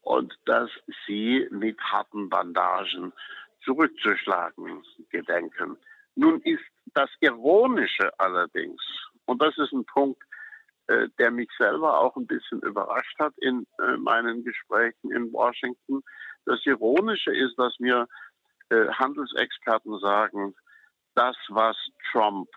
und 0.00 0.34
dass 0.46 0.70
sie 1.06 1.46
mit 1.50 1.78
harten 1.78 2.30
Bandagen 2.30 3.12
zurückzuschlagen 3.62 4.82
gedenken. 5.10 5.76
Nun 6.14 6.40
ist 6.40 6.64
das 6.94 7.10
Ironische 7.20 8.10
allerdings, 8.18 8.82
und 9.26 9.42
das 9.42 9.56
ist 9.58 9.72
ein 9.72 9.84
Punkt, 9.84 10.22
äh, 10.92 11.08
der 11.18 11.30
mich 11.30 11.48
selber 11.58 12.00
auch 12.00 12.16
ein 12.16 12.26
bisschen 12.26 12.60
überrascht 12.60 13.18
hat 13.18 13.32
in 13.38 13.66
äh, 13.78 13.96
meinen 13.96 14.44
Gesprächen 14.44 15.10
in 15.12 15.32
Washington. 15.32 16.02
Das 16.44 16.64
Ironische 16.66 17.34
ist, 17.34 17.58
dass 17.58 17.78
mir 17.78 18.06
äh, 18.68 18.88
Handelsexperten 18.88 19.98
sagen, 20.00 20.54
das, 21.14 21.36
was 21.48 21.76
Trump 22.10 22.48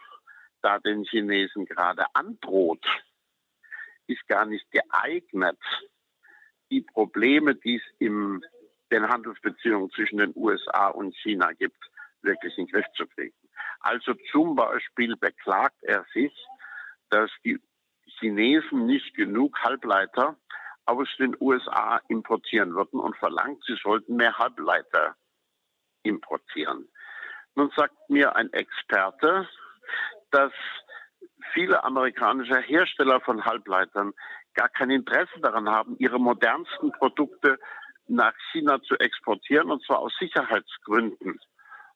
da 0.61 0.79
den 0.79 1.03
Chinesen 1.03 1.65
gerade 1.65 2.05
androht, 2.13 2.85
ist 4.07 4.27
gar 4.27 4.45
nicht 4.45 4.65
geeignet, 4.71 5.59
die 6.71 6.81
Probleme, 6.81 7.55
die 7.55 7.75
es 7.75 7.83
in 7.99 8.43
den 8.91 9.07
Handelsbeziehungen 9.07 9.91
zwischen 9.91 10.17
den 10.17 10.33
USA 10.35 10.87
und 10.87 11.15
China 11.17 11.53
gibt, 11.53 11.77
wirklich 12.21 12.57
in 12.57 12.65
den 12.65 12.73
Griff 12.73 12.85
zu 12.95 13.07
kriegen. 13.07 13.35
Also 13.79 14.13
zum 14.31 14.55
Beispiel 14.55 15.15
beklagt 15.15 15.81
er 15.83 16.05
sich, 16.13 16.33
dass 17.09 17.31
die 17.43 17.59
Chinesen 18.19 18.85
nicht 18.85 19.15
genug 19.15 19.59
Halbleiter 19.61 20.37
aus 20.85 21.07
den 21.17 21.35
USA 21.39 21.99
importieren 22.07 22.75
würden 22.75 22.99
und 22.99 23.15
verlangt, 23.17 23.63
sie 23.65 23.77
sollten 23.81 24.15
mehr 24.15 24.37
Halbleiter 24.37 25.15
importieren. 26.03 26.87
Nun 27.55 27.71
sagt 27.75 28.09
mir 28.09 28.35
ein 28.35 28.51
Experte, 28.53 29.47
dass 30.31 30.51
viele 31.53 31.83
amerikanische 31.83 32.59
Hersteller 32.59 33.21
von 33.21 33.43
Halbleitern 33.45 34.13
gar 34.53 34.69
kein 34.69 34.89
Interesse 34.89 35.39
daran 35.41 35.69
haben, 35.69 35.95
ihre 35.97 36.19
modernsten 36.19 36.91
Produkte 36.91 37.57
nach 38.07 38.33
China 38.51 38.81
zu 38.81 38.95
exportieren, 38.95 39.71
und 39.71 39.83
zwar 39.85 39.99
aus 39.99 40.13
Sicherheitsgründen. 40.19 41.39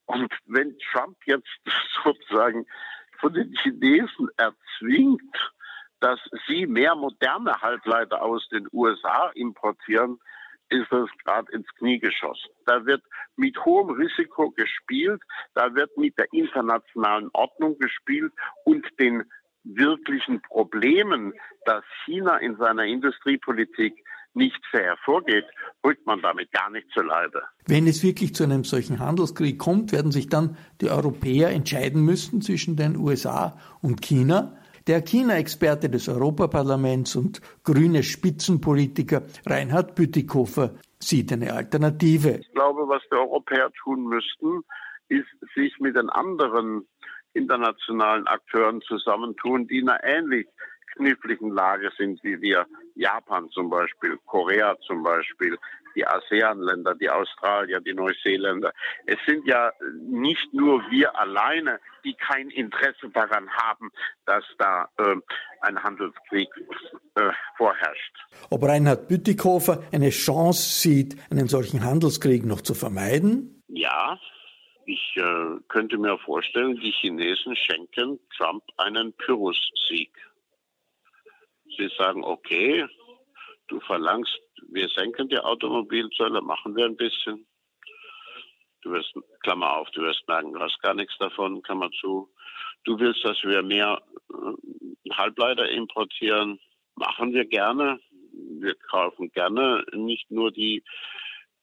Und 0.06 0.34
wenn 0.46 0.78
Trump 0.92 1.18
jetzt 1.26 1.48
sozusagen 2.04 2.66
von 3.20 3.34
den 3.34 3.54
Chinesen 3.62 4.30
erzwingt, 4.38 5.52
dass 6.00 6.20
sie 6.48 6.66
mehr 6.66 6.96
moderne 6.96 7.62
Halbleiter 7.62 8.22
aus 8.22 8.48
den 8.50 8.68
USA 8.72 9.30
importieren, 9.36 10.20
ist 10.70 10.92
das 10.92 11.10
gerade 11.24 11.52
ins 11.52 11.68
Knie 11.78 12.00
geschossen. 12.00 12.50
Da 12.66 12.86
wird 12.86 13.02
mit 13.36 13.58
hohem 13.66 13.90
Risiko 13.90 14.52
gespielt, 14.52 15.22
da 15.56 15.74
wird 15.74 15.96
mit 15.98 16.18
der 16.18 16.32
internationalen 16.32 17.30
Ordnung 17.34 17.78
gespielt 17.80 18.32
und 18.66 18.86
den 19.00 19.24
wirklichen 19.64 20.42
Problemen, 20.42 21.34
dass 21.66 21.84
China 22.06 22.38
in 22.38 22.56
seiner 22.58 22.84
Industriepolitik 22.84 24.04
nicht 24.34 24.60
sehr 24.72 24.84
hervorgeht, 24.84 25.46
rückt 25.86 26.06
man 26.06 26.22
damit 26.22 26.52
gar 26.52 26.70
nicht 26.70 26.88
zu 26.92 27.02
Leibe. 27.02 27.42
Wenn 27.66 27.88
es 27.88 28.04
wirklich 28.04 28.36
zu 28.36 28.44
einem 28.44 28.64
solchen 28.64 29.00
Handelskrieg 29.00 29.58
kommt, 29.58 29.92
werden 29.92 30.12
sich 30.12 30.30
dann 30.30 30.56
die 30.82 30.90
Europäer 30.90 31.50
entscheiden 31.50 32.04
müssen 32.06 32.42
zwischen 32.42 32.76
den 32.76 32.96
USA 32.96 33.60
und 33.82 34.02
China. 34.02 34.56
Der 34.90 35.04
China-Experte 35.04 35.88
des 35.88 36.10
Europaparlaments 36.10 37.16
und 37.16 37.42
grüne 37.64 38.02
Spitzenpolitiker 38.02 39.22
Reinhard 39.46 39.94
Bütikofer 39.94 40.74
sieht 40.98 41.32
eine 41.32 41.54
Alternative. 41.54 42.40
Ich 42.42 42.52
glaube, 42.54 42.88
was 42.88 43.04
die 43.12 43.16
Europäer 43.16 43.70
tun 43.84 44.06
müssten, 44.06 44.64
ist 45.08 45.28
sich 45.54 45.80
mit 45.80 45.96
den 45.96 46.10
anderen 46.10 46.88
internationalen 47.34 48.26
Akteuren 48.26 48.82
zusammentun, 48.82 49.68
die 49.68 49.78
in 49.78 49.90
einer 49.90 50.04
ähnlich 50.04 50.48
kniffligen 50.96 51.52
Lage 51.52 51.92
sind 51.96 52.24
wie 52.24 52.42
wir. 52.42 52.66
Japan 52.96 53.48
zum 53.52 53.70
Beispiel, 53.70 54.18
Korea 54.26 54.76
zum 54.88 55.04
Beispiel, 55.04 55.56
die 56.00 56.08
ASEAN-Länder, 56.08 56.96
die 56.96 57.10
Australier, 57.10 57.82
die 57.82 57.94
Neuseeländer. 57.94 58.72
Es 59.06 59.18
sind 59.26 59.46
ja 59.46 59.72
nicht 60.02 60.54
nur 60.54 60.82
wir 60.90 61.18
alleine, 61.20 61.80
die 62.06 62.14
kein 62.14 62.50
Interesse 62.50 63.10
daran 63.14 63.50
haben, 63.50 63.92
dass 64.26 64.44
da 64.58 64.88
äh, 64.98 65.16
ein 65.62 65.82
Handelskrieg 65.84 66.48
äh, 67.16 67.32
vorherrscht. 67.58 68.16
Ob 68.50 68.64
Reinhard 68.64 69.08
Bütikofer 69.10 69.84
eine 69.92 70.10
Chance 70.10 70.82
sieht, 70.82 71.18
einen 71.30 71.48
solchen 71.48 71.84
Handelskrieg 71.84 72.46
noch 72.46 72.62
zu 72.62 72.74
vermeiden? 72.74 73.62
Ja, 73.68 74.18
ich 74.86 75.14
äh, 75.18 75.60
könnte 75.68 75.98
mir 75.98 76.18
vorstellen, 76.20 76.78
die 76.78 76.92
Chinesen 76.92 77.56
schenken 77.58 78.20
Trump 78.38 78.64
einen 78.78 79.12
Pyrrhus-Sieg. 79.14 80.12
Sie 81.78 81.90
sagen, 81.98 82.24
okay, 82.24 82.86
du 83.68 83.80
verlangst, 83.82 84.40
wir 84.68 84.88
senken 84.90 85.30
die 85.30 85.40
Automobilzölle, 85.40 86.42
machen 86.42 86.76
wir 86.76 86.86
ein 86.86 86.98
bisschen. 86.98 87.46
Du 88.82 88.92
wirst, 88.92 89.14
Klammer 89.42 89.78
auf, 89.78 89.90
du 89.92 90.02
wirst 90.02 90.28
merken, 90.28 90.54
du 90.54 90.60
hast 90.60 90.82
gar 90.82 90.94
nichts 90.94 91.18
davon, 91.18 91.62
Klammer 91.62 91.90
zu. 92.00 92.30
Du 92.86 92.98
willst, 93.00 93.24
dass 93.26 93.42
wir 93.44 93.62
mehr 93.62 94.02
äh, 94.32 95.12
Halbleiter 95.12 95.70
importieren, 95.70 96.60
machen 96.96 97.34
wir 97.34 97.46
gerne. 97.46 98.00
Wir 98.32 98.76
kaufen 98.76 99.32
gerne 99.32 99.86
nicht 99.94 100.32
nur 100.32 100.52
die 100.52 100.84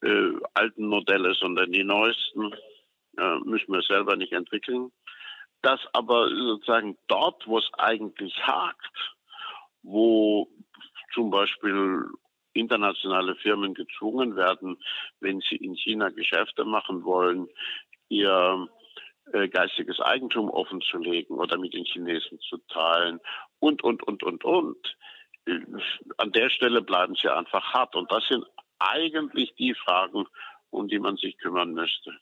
äh, 0.03 0.33
alten 0.55 0.87
Modelle, 0.87 1.35
sondern 1.35 1.73
die 1.73 1.85
neuesten. 1.85 2.55
Äh, 3.19 3.39
müssen 3.45 3.73
wir 3.73 3.83
selber 3.83 4.17
nicht 4.17 4.33
entwickeln. 4.33 4.93
Das 5.63 5.81
aber 5.95 6.29
sozusagen 6.29 6.99
dort, 7.09 7.47
wo 7.47 7.59
es 7.59 7.69
eigentlich 7.79 8.37
hakt, 8.47 9.17
wo 9.83 10.49
zum 11.15 11.31
Beispiel 11.31 12.05
internationale 12.57 13.35
Firmen 13.37 13.75
gezwungen 13.75 14.37
werden, 14.37 14.79
wenn 15.21 15.41
sie 15.41 15.57
in 15.57 15.75
China 15.75 16.09
Geschäfte 16.11 16.65
machen 16.65 17.05
wollen, 17.05 17.49
ihr 18.09 18.69
äh, 19.33 19.49
geistiges 19.49 20.01
Eigentum 20.01 20.51
offenzulegen 20.51 21.37
oder 21.37 21.59
mit 21.59 21.75
den 21.75 21.85
Chinesen 21.85 22.39
zu 22.49 22.59
teilen 22.69 23.21
und, 23.59 23.83
und, 23.83 24.03
und, 24.05 24.23
und, 24.23 24.45
und. 24.45 24.97
Äh, 25.47 25.61
an 26.19 26.33
der 26.33 26.49
Stelle 26.51 26.83
bleiben 26.83 27.15
sie 27.21 27.29
einfach 27.29 27.65
hart. 27.73 27.97
Und 27.97 28.11
das 28.13 28.25
sind 28.29 28.45
eigentlich 28.79 29.55
die 29.57 29.75
Fragen, 29.75 30.27
um 30.71 30.89
die 30.89 30.99
man 30.99 31.17
sich 31.17 31.37
kümmern 31.39 31.73
müsste. 31.73 32.13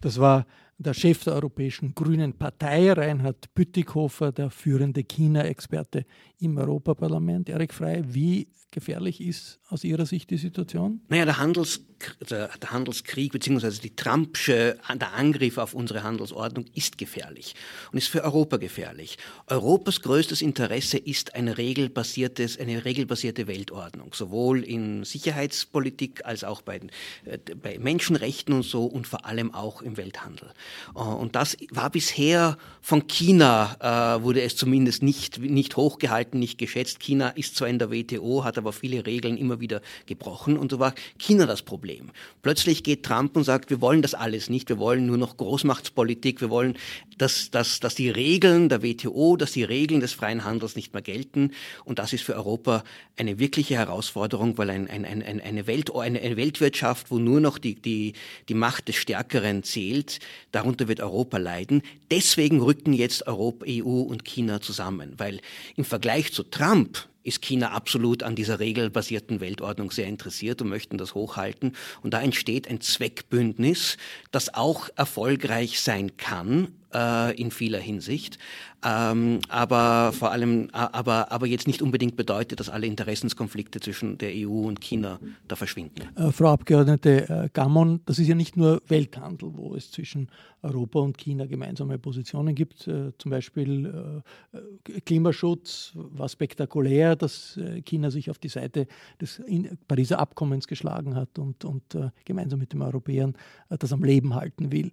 Das 0.00 0.20
war 0.20 0.46
der 0.78 0.94
Chef 0.94 1.24
der 1.24 1.34
Europäischen 1.34 1.94
Grünen 1.94 2.36
Partei, 2.36 2.92
Reinhard 2.92 3.54
Bütikofer, 3.54 4.32
der 4.32 4.50
führende 4.50 5.04
China-Experte 5.04 6.04
im 6.38 6.58
Europaparlament. 6.58 7.48
Erik 7.48 7.72
Frey, 7.72 8.02
wie 8.04 8.48
gefährlich 8.70 9.20
ist 9.20 9.58
aus 9.68 9.84
Ihrer 9.84 10.06
Sicht 10.06 10.30
die 10.30 10.36
Situation? 10.36 11.00
Naja, 11.08 11.24
der, 11.24 11.38
Handels, 11.38 11.80
der, 12.28 12.48
der 12.48 12.70
Handelskrieg 12.70 13.32
bzw. 13.32 13.70
die 13.82 13.96
Trumpsche, 13.96 14.78
der 14.94 15.14
Angriff 15.14 15.58
auf 15.58 15.74
unsere 15.74 16.02
Handelsordnung 16.02 16.66
ist 16.74 16.98
gefährlich 16.98 17.54
und 17.90 17.98
ist 17.98 18.08
für 18.08 18.22
Europa 18.22 18.58
gefährlich. 18.58 19.18
Europas 19.46 20.02
größtes 20.02 20.42
Interesse 20.42 20.98
ist 20.98 21.34
eine 21.34 21.58
regelbasiertes, 21.58 22.58
eine 22.58 22.84
regelbasierte 22.84 23.46
Weltordnung, 23.46 24.12
sowohl 24.12 24.62
in 24.62 25.04
Sicherheitspolitik 25.04 26.24
als 26.24 26.44
auch 26.44 26.62
bei, 26.62 26.80
äh, 27.24 27.38
bei 27.60 27.78
Menschenrechten 27.78 28.54
und 28.54 28.62
so 28.62 28.84
und 28.84 29.06
vor 29.06 29.24
allem 29.24 29.54
auch 29.54 29.82
im 29.82 29.96
Welthandel. 29.96 30.52
Äh, 30.94 30.98
und 30.98 31.34
das 31.34 31.56
war 31.70 31.90
bisher 31.90 32.58
von 32.80 33.06
China, 33.06 34.16
äh, 34.18 34.22
wurde 34.22 34.42
es 34.42 34.56
zumindest 34.56 35.02
nicht, 35.02 35.38
nicht 35.38 35.76
hochgehalten, 35.76 36.38
nicht 36.38 36.58
geschätzt. 36.58 37.00
China 37.00 37.30
ist 37.30 37.56
zwar 37.56 37.68
in 37.68 37.78
der 37.78 37.90
WTO, 37.90 38.44
hat 38.44 38.55
aber 38.58 38.72
viele 38.72 39.06
Regeln 39.06 39.36
immer 39.36 39.60
wieder 39.60 39.80
gebrochen. 40.06 40.56
Und 40.56 40.70
so 40.70 40.78
war 40.78 40.94
China 41.18 41.46
das 41.46 41.62
Problem. 41.62 42.10
Plötzlich 42.42 42.82
geht 42.82 43.04
Trump 43.04 43.36
und 43.36 43.44
sagt, 43.44 43.70
wir 43.70 43.80
wollen 43.80 44.02
das 44.02 44.14
alles 44.14 44.50
nicht, 44.50 44.68
wir 44.68 44.78
wollen 44.78 45.06
nur 45.06 45.16
noch 45.16 45.36
Großmachtspolitik, 45.36 46.40
wir 46.40 46.50
wollen, 46.50 46.76
dass, 47.18 47.50
dass, 47.50 47.80
dass 47.80 47.94
die 47.94 48.10
Regeln 48.10 48.68
der 48.68 48.82
WTO, 48.82 49.36
dass 49.36 49.52
die 49.52 49.64
Regeln 49.64 50.00
des 50.00 50.12
freien 50.12 50.44
Handels 50.44 50.76
nicht 50.76 50.92
mehr 50.92 51.02
gelten. 51.02 51.52
Und 51.84 51.98
das 51.98 52.12
ist 52.12 52.24
für 52.24 52.34
Europa 52.34 52.84
eine 53.16 53.38
wirkliche 53.38 53.74
Herausforderung, 53.74 54.58
weil 54.58 54.70
ein, 54.70 54.88
ein, 54.88 55.04
ein, 55.04 55.40
eine, 55.40 55.66
Welt, 55.66 55.94
eine, 55.94 56.20
eine 56.20 56.36
Weltwirtschaft, 56.36 57.10
wo 57.10 57.18
nur 57.18 57.40
noch 57.40 57.58
die, 57.58 57.74
die, 57.74 58.12
die 58.48 58.54
Macht 58.54 58.88
des 58.88 58.96
Stärkeren 58.96 59.62
zählt, 59.62 60.18
darunter 60.52 60.88
wird 60.88 61.00
Europa 61.00 61.38
leiden. 61.38 61.82
Deswegen 62.10 62.60
rücken 62.60 62.92
jetzt 62.92 63.26
Europa, 63.26 63.66
EU 63.68 64.00
und 64.00 64.24
China 64.24 64.60
zusammen, 64.60 65.14
weil 65.16 65.40
im 65.76 65.84
Vergleich 65.84 66.32
zu 66.32 66.42
Trump 66.42 67.08
ist 67.26 67.42
China 67.42 67.72
absolut 67.72 68.22
an 68.22 68.36
dieser 68.36 68.60
regelbasierten 68.60 69.40
Weltordnung 69.40 69.90
sehr 69.90 70.06
interessiert 70.06 70.62
und 70.62 70.68
möchten 70.68 70.96
das 70.96 71.14
hochhalten. 71.14 71.72
Und 72.02 72.14
da 72.14 72.20
entsteht 72.20 72.68
ein 72.68 72.80
Zweckbündnis, 72.80 73.96
das 74.30 74.54
auch 74.54 74.88
erfolgreich 74.96 75.80
sein 75.80 76.16
kann 76.16 76.68
äh, 76.94 77.34
in 77.40 77.50
vieler 77.50 77.78
Hinsicht, 77.78 78.38
ähm, 78.84 79.40
aber 79.48 80.12
vor 80.12 80.30
allem, 80.30 80.68
aber, 80.72 81.32
aber 81.32 81.46
jetzt 81.46 81.66
nicht 81.66 81.82
unbedingt 81.82 82.16
bedeutet, 82.16 82.60
dass 82.60 82.68
alle 82.68 82.86
Interessenskonflikte 82.86 83.80
zwischen 83.80 84.18
der 84.18 84.30
EU 84.34 84.66
und 84.66 84.80
China 84.80 85.18
da 85.48 85.56
verschwinden. 85.56 86.02
Äh, 86.16 86.30
Frau 86.30 86.52
Abgeordnete 86.52 87.28
äh, 87.28 87.48
Gammon, 87.52 88.00
das 88.06 88.18
ist 88.18 88.28
ja 88.28 88.34
nicht 88.34 88.56
nur 88.56 88.82
Welthandel, 88.86 89.50
wo 89.54 89.74
es 89.74 89.90
zwischen 89.90 90.28
Europa 90.62 91.00
und 91.00 91.18
China 91.18 91.46
gemeinsame 91.46 91.98
Positionen 91.98 92.54
gibt, 92.54 92.86
äh, 92.86 93.12
zum 93.18 93.30
Beispiel 93.30 94.22
äh, 94.52 95.00
Klimaschutz 95.00 95.92
war 95.94 96.28
spektakulär, 96.28 97.16
dass 97.16 97.56
äh, 97.56 97.82
China 97.82 98.10
sich 98.10 98.30
auf 98.30 98.38
die 98.38 98.48
Seite 98.48 98.86
des 99.20 99.42
Pariser 99.88 100.18
Abkommens 100.18 100.66
geschlagen 100.66 101.14
hat 101.14 101.38
und, 101.38 101.64
und 101.64 101.94
äh, 101.94 102.10
gemeinsam 102.24 102.58
mit 102.58 102.72
den 102.72 102.82
Europäern 102.82 103.34
das 103.68 103.92
am 103.92 104.04
Leben 104.04 104.34
halten 104.34 104.70
will. 104.70 104.90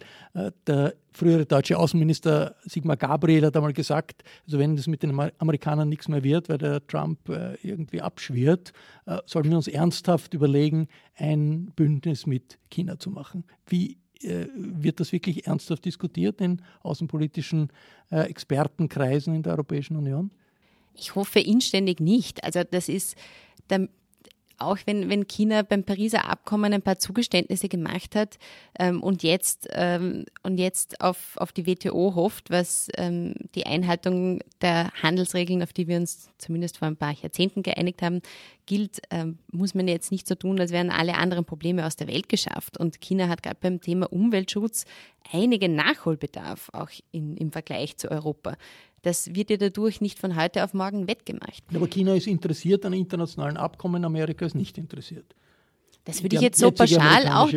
der 0.66 0.94
frühere 1.14 1.46
deutsche 1.46 1.78
Außenminister 1.78 2.56
Sigmar 2.64 2.96
Gabriel 2.96 3.46
hat 3.46 3.56
einmal 3.56 3.72
gesagt, 3.72 4.24
also 4.46 4.58
wenn 4.58 4.76
das 4.76 4.86
mit 4.88 5.02
den 5.02 5.18
Amerikanern 5.38 5.88
nichts 5.88 6.08
mehr 6.08 6.24
wird, 6.24 6.48
weil 6.48 6.58
der 6.58 6.84
Trump 6.86 7.28
äh, 7.28 7.54
irgendwie 7.62 8.02
abschwirrt, 8.02 8.72
äh, 9.06 9.18
sollten 9.24 9.50
wir 9.50 9.56
uns 9.56 9.68
ernsthaft 9.68 10.34
überlegen, 10.34 10.88
ein 11.14 11.72
Bündnis 11.76 12.26
mit 12.26 12.58
China 12.70 12.98
zu 12.98 13.10
machen. 13.10 13.44
Wie 13.66 13.98
äh, 14.20 14.46
wird 14.56 14.98
das 14.98 15.12
wirklich 15.12 15.46
ernsthaft 15.46 15.84
diskutiert 15.84 16.40
in 16.40 16.60
außenpolitischen 16.82 17.68
Expertenkreisen 18.10 19.34
in 19.34 19.42
der 19.42 19.54
Europäischen 19.54 19.96
Union? 19.96 20.30
Ich 20.94 21.14
hoffe 21.14 21.40
inständig 21.40 22.00
nicht. 22.00 22.44
Also 22.44 22.62
das 22.68 22.88
ist 22.88 23.16
der 23.70 23.88
auch 24.58 24.78
wenn, 24.86 25.08
wenn 25.10 25.26
China 25.26 25.62
beim 25.62 25.84
Pariser 25.84 26.28
Abkommen 26.28 26.72
ein 26.72 26.82
paar 26.82 26.98
Zugeständnisse 26.98 27.68
gemacht 27.68 28.14
hat 28.14 28.38
ähm, 28.78 29.02
und 29.02 29.22
jetzt, 29.22 29.68
ähm, 29.72 30.24
und 30.42 30.58
jetzt 30.58 31.00
auf, 31.00 31.36
auf 31.36 31.52
die 31.52 31.66
WTO 31.66 32.14
hofft, 32.14 32.50
was 32.50 32.88
ähm, 32.96 33.34
die 33.54 33.66
Einhaltung 33.66 34.40
der 34.60 34.90
Handelsregeln, 35.02 35.62
auf 35.62 35.72
die 35.72 35.88
wir 35.88 35.96
uns 35.96 36.30
zumindest 36.38 36.78
vor 36.78 36.88
ein 36.88 36.96
paar 36.96 37.12
Jahrzehnten 37.12 37.62
geeinigt 37.62 38.02
haben, 38.02 38.20
gilt, 38.66 39.02
ähm, 39.10 39.38
muss 39.52 39.74
man 39.74 39.88
jetzt 39.88 40.10
nicht 40.10 40.26
so 40.26 40.34
tun, 40.34 40.58
als 40.60 40.72
wären 40.72 40.90
alle 40.90 41.14
anderen 41.14 41.44
Probleme 41.44 41.86
aus 41.86 41.96
der 41.96 42.08
Welt 42.08 42.28
geschafft. 42.28 42.78
Und 42.78 43.00
China 43.00 43.28
hat 43.28 43.42
gerade 43.42 43.58
beim 43.60 43.80
Thema 43.80 44.10
Umweltschutz 44.12 44.84
einigen 45.32 45.74
Nachholbedarf, 45.74 46.70
auch 46.72 46.90
in, 47.12 47.36
im 47.36 47.52
Vergleich 47.52 47.96
zu 47.96 48.10
Europa. 48.10 48.56
Das 49.04 49.34
wird 49.34 49.50
ja 49.50 49.58
dadurch 49.58 50.00
nicht 50.00 50.18
von 50.18 50.34
heute 50.34 50.64
auf 50.64 50.72
morgen 50.72 51.06
wettgemacht. 51.06 51.62
Aber 51.74 51.86
China 51.86 52.14
ist 52.14 52.26
interessiert 52.26 52.86
an 52.86 52.94
internationalen 52.94 53.58
Abkommen, 53.58 54.04
Amerika 54.04 54.46
ist 54.46 54.54
nicht 54.54 54.78
interessiert. 54.78 55.34
Das 56.04 56.22
würde 56.22 56.36
ich 56.36 56.42
jetzt 56.42 56.58
so 56.58 56.70
pauschal 56.70 57.28
auch. 57.28 57.50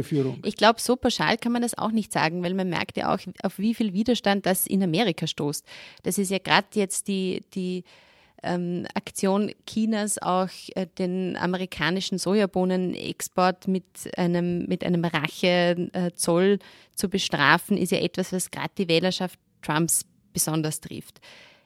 Ich 0.46 0.56
glaube, 0.56 0.80
so 0.80 0.96
pauschal 0.96 1.38
kann 1.38 1.52
man 1.52 1.62
das 1.62 1.78
auch 1.78 1.92
nicht 1.92 2.14
sagen, 2.14 2.44
weil 2.44 2.54
man 2.54 2.70
merkt 2.70 2.98
ja 2.98 3.14
auch, 3.14 3.20
auf 3.44 3.60
wie 3.60 3.74
viel 3.74 3.94
Widerstand 3.94 4.46
das 4.46 4.68
in 4.68 4.84
Amerika 4.84 5.26
stoßt. 5.26 5.66
Das 6.04 6.18
ist 6.18 6.32
ja 6.32 6.38
gerade 6.38 6.68
jetzt 6.74 7.08
die, 7.08 7.44
die 7.54 7.84
ähm, 8.44 8.86
Aktion 8.94 9.52
Chinas, 9.66 10.22
auch 10.22 10.50
äh, 10.76 10.86
den 10.98 11.38
amerikanischen 11.38 12.18
Sojabohnenexport 12.18 13.68
mit 13.68 13.86
einem, 14.16 14.66
mit 14.66 14.84
einem 14.84 15.04
Rachezoll 15.04 16.52
äh, 16.54 16.60
zu 16.94 17.10
bestrafen, 17.10 17.78
ist 17.78 17.92
ja 17.92 18.00
etwas, 18.00 18.34
was 18.34 18.52
gerade 18.52 18.72
die 18.78 18.88
Wählerschaft 18.88 19.40
Trumps 19.62 20.06
besonders 20.38 20.82
trifft. 20.82 21.20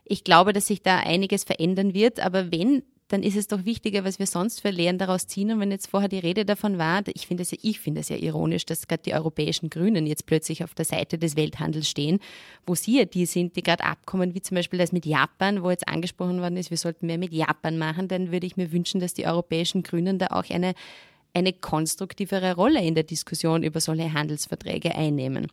Ich 0.06 0.24
glaube, 0.24 0.54
dass 0.54 0.68
sich 0.68 0.82
da 0.82 1.00
einiges 1.00 1.44
verändern 1.44 1.94
wird, 1.94 2.22
aber 2.22 2.54
wenn, 2.54 2.84
dann 3.10 3.22
ist 3.22 3.36
es 3.36 3.50
doch 3.50 3.66
wichtiger, 3.66 4.06
was 4.06 4.18
wir 4.18 4.28
sonst 4.28 4.62
für 4.62 4.70
Lehren 4.70 4.98
daraus 4.98 5.28
ziehen. 5.28 5.52
Und 5.52 5.60
wenn 5.60 5.72
jetzt 5.72 5.88
vorher 5.88 6.08
die 6.08 6.20
Rede 6.20 6.46
davon 6.46 6.78
war, 6.78 7.02
ich 7.14 7.28
finde 7.28 7.44
es 7.44 7.52
ja, 7.52 7.58
ich 7.62 7.86
ja 7.86 8.16
ironisch, 8.16 8.66
dass 8.66 8.88
gerade 8.88 9.04
die 9.04 9.14
europäischen 9.14 9.70
Grünen 9.70 10.08
jetzt 10.08 10.26
plötzlich 10.26 10.64
auf 10.64 10.74
der 10.74 10.86
Seite 10.86 11.18
des 11.18 11.36
Welthandels 11.36 11.90
stehen, 11.90 12.20
wo 12.66 12.74
sie 12.74 13.00
ja 13.00 13.06
die 13.06 13.26
sind, 13.26 13.58
die 13.58 13.64
gerade 13.64 13.84
abkommen, 13.84 14.34
wie 14.34 14.42
zum 14.42 14.56
Beispiel 14.56 14.80
das 14.80 14.94
mit 14.94 15.06
Japan, 15.06 15.62
wo 15.64 15.70
jetzt 15.70 15.90
angesprochen 15.90 16.40
worden 16.40 16.56
ist, 16.56 16.70
wir 16.70 16.78
sollten 16.78 17.08
mehr 17.08 17.18
mit 17.18 17.34
Japan 17.34 17.78
machen, 17.78 18.08
dann 18.08 18.32
würde 18.32 18.48
ich 18.48 18.56
mir 18.56 18.72
wünschen, 18.72 19.02
dass 19.02 19.14
die 19.14 19.28
europäischen 19.28 19.84
Grünen 19.84 20.18
da 20.18 20.28
auch 20.28 20.50
eine, 20.50 20.74
eine 21.34 21.52
konstruktivere 21.52 22.56
Rolle 22.56 22.82
in 22.82 22.96
der 22.96 23.04
Diskussion 23.04 23.64
über 23.64 23.82
solche 23.82 24.14
Handelsverträge 24.14 24.96
einnehmen. 24.96 25.48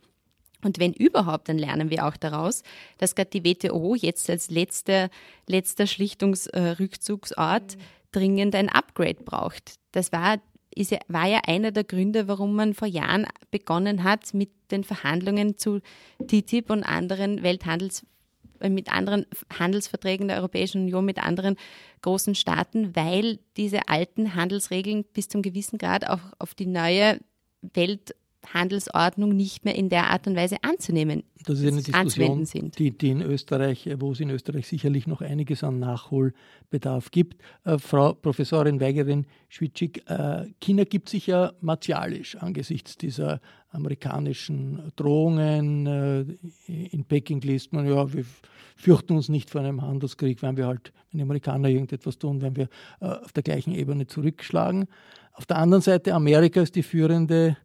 Und 0.63 0.79
wenn 0.79 0.93
überhaupt, 0.93 1.49
dann 1.49 1.57
lernen 1.57 1.89
wir 1.89 2.05
auch 2.05 2.17
daraus, 2.17 2.63
dass 2.97 3.15
gerade 3.15 3.29
die 3.29 3.45
WTO 3.45 3.95
jetzt 3.95 4.29
als 4.29 4.49
letzter, 4.49 5.09
letzter 5.47 5.87
Schlichtungsrückzugsort 5.87 7.77
mhm. 7.77 7.81
dringend 8.11 8.55
ein 8.55 8.69
Upgrade 8.69 9.23
braucht. 9.23 9.75
Das 9.91 10.11
war, 10.11 10.37
ist 10.75 10.91
ja, 10.91 10.99
war 11.07 11.27
ja 11.27 11.41
einer 11.47 11.71
der 11.71 11.85
Gründe, 11.85 12.27
warum 12.27 12.55
man 12.55 12.73
vor 12.73 12.87
Jahren 12.87 13.25
begonnen 13.51 14.03
hat 14.03 14.33
mit 14.33 14.49
den 14.71 14.83
Verhandlungen 14.83 15.57
zu 15.57 15.79
TTIP 16.27 16.69
und 16.69 16.83
anderen 16.83 17.41
Welthandels 17.41 18.05
äh, 18.59 18.69
mit 18.69 18.91
anderen 18.91 19.25
Handelsverträgen 19.57 20.27
der 20.27 20.37
Europäischen 20.37 20.81
Union, 20.81 21.05
mit 21.05 21.23
anderen 21.23 21.55
großen 22.01 22.35
Staaten, 22.35 22.95
weil 22.95 23.39
diese 23.57 23.87
alten 23.87 24.35
Handelsregeln 24.35 25.05
bis 25.13 25.29
zum 25.29 25.41
gewissen 25.41 25.77
Grad 25.77 26.07
auch 26.07 26.19
auf 26.37 26.53
die 26.53 26.65
neue 26.65 27.19
Welt 27.61 28.15
Handelsordnung 28.47 29.35
nicht 29.35 29.65
mehr 29.65 29.75
in 29.75 29.89
der 29.89 30.09
Art 30.09 30.27
und 30.27 30.35
Weise 30.35 30.57
anzunehmen. 30.61 31.23
Das 31.45 31.59
ist 31.59 31.67
eine 31.67 31.81
Diskussion, 31.81 32.71
die, 32.77 32.91
die, 32.91 33.09
in 33.09 33.21
Österreich, 33.21 33.89
wo 33.97 34.11
es 34.11 34.19
in 34.19 34.29
Österreich 34.29 34.67
sicherlich 34.67 35.07
noch 35.07 35.21
einiges 35.21 35.63
an 35.63 35.79
Nachholbedarf 35.79 37.11
gibt. 37.11 37.41
Äh, 37.63 37.77
Frau 37.77 38.13
Professorin 38.13 38.79
Weigerin 38.79 39.25
Schwitschig, 39.47 40.03
äh, 40.09 40.45
China 40.59 40.83
gibt 40.83 41.09
sich 41.09 41.27
ja 41.27 41.53
martialisch 41.61 42.35
angesichts 42.35 42.97
dieser 42.97 43.39
amerikanischen 43.71 44.91
Drohungen. 44.95 45.85
Äh, 45.87 46.25
in 46.67 47.05
Peking 47.05 47.41
liest 47.41 47.73
man, 47.73 47.87
ja, 47.87 48.11
wir 48.13 48.25
fürchten 48.75 49.15
uns 49.15 49.29
nicht 49.29 49.49
vor 49.49 49.61
einem 49.61 49.81
Handelskrieg, 49.81 50.41
wenn 50.41 50.57
wir 50.57 50.67
halt, 50.67 50.93
wenn 51.11 51.19
die 51.19 51.23
Amerikaner 51.23 51.69
irgendetwas 51.69 52.17
tun, 52.17 52.41
wenn 52.41 52.55
wir 52.55 52.69
äh, 53.01 53.05
auf 53.05 53.33
der 53.33 53.43
gleichen 53.43 53.73
Ebene 53.73 54.07
zurückschlagen. 54.07 54.87
Auf 55.33 55.45
der 55.45 55.57
anderen 55.57 55.81
Seite, 55.81 56.13
Amerika 56.13 56.61
ist 56.61 56.75
die 56.75 56.83
führende 56.83 57.57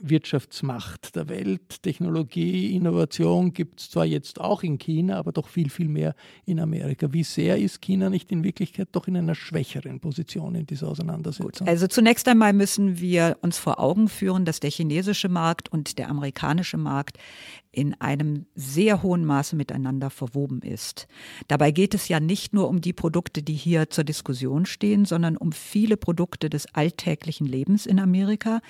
Wirtschaftsmacht 0.00 1.16
der 1.16 1.28
Welt. 1.28 1.82
Technologie, 1.82 2.74
Innovation 2.74 3.52
gibt 3.52 3.80
es 3.80 3.90
zwar 3.90 4.04
jetzt 4.04 4.40
auch 4.40 4.62
in 4.62 4.78
China, 4.78 5.18
aber 5.18 5.32
doch 5.32 5.48
viel, 5.48 5.70
viel 5.70 5.88
mehr 5.88 6.14
in 6.46 6.60
Amerika. 6.60 7.12
Wie 7.12 7.24
sehr 7.24 7.58
ist 7.58 7.80
China 7.80 8.10
nicht 8.10 8.30
in 8.32 8.44
Wirklichkeit 8.44 8.88
doch 8.92 9.08
in 9.08 9.16
einer 9.16 9.34
schwächeren 9.34 10.00
Position 10.00 10.54
in 10.54 10.66
dieser 10.66 10.88
Auseinandersetzung? 10.88 11.66
Gut. 11.66 11.68
Also 11.68 11.86
zunächst 11.86 12.28
einmal 12.28 12.52
müssen 12.52 13.00
wir 13.00 13.38
uns 13.42 13.58
vor 13.58 13.80
Augen 13.80 14.08
führen, 14.08 14.44
dass 14.44 14.60
der 14.60 14.70
chinesische 14.70 15.28
Markt 15.28 15.70
und 15.72 15.98
der 15.98 16.08
amerikanische 16.08 16.76
Markt 16.76 17.18
in 17.74 18.00
einem 18.00 18.46
sehr 18.54 19.02
hohen 19.02 19.24
Maße 19.24 19.56
miteinander 19.56 20.10
verwoben 20.10 20.62
ist. 20.62 21.08
Dabei 21.48 21.72
geht 21.72 21.94
es 21.94 22.08
ja 22.08 22.20
nicht 22.20 22.52
nur 22.52 22.68
um 22.68 22.80
die 22.80 22.92
Produkte, 22.92 23.42
die 23.42 23.54
hier 23.54 23.90
zur 23.90 24.04
Diskussion 24.04 24.64
stehen, 24.64 25.04
sondern 25.04 25.36
um 25.36 25.52
viele 25.52 25.96
Produkte 25.96 26.48
des 26.48 26.72
alltäglichen 26.74 27.46
Lebens 27.46 27.86
in 27.86 27.98
Amerika, 27.98 28.60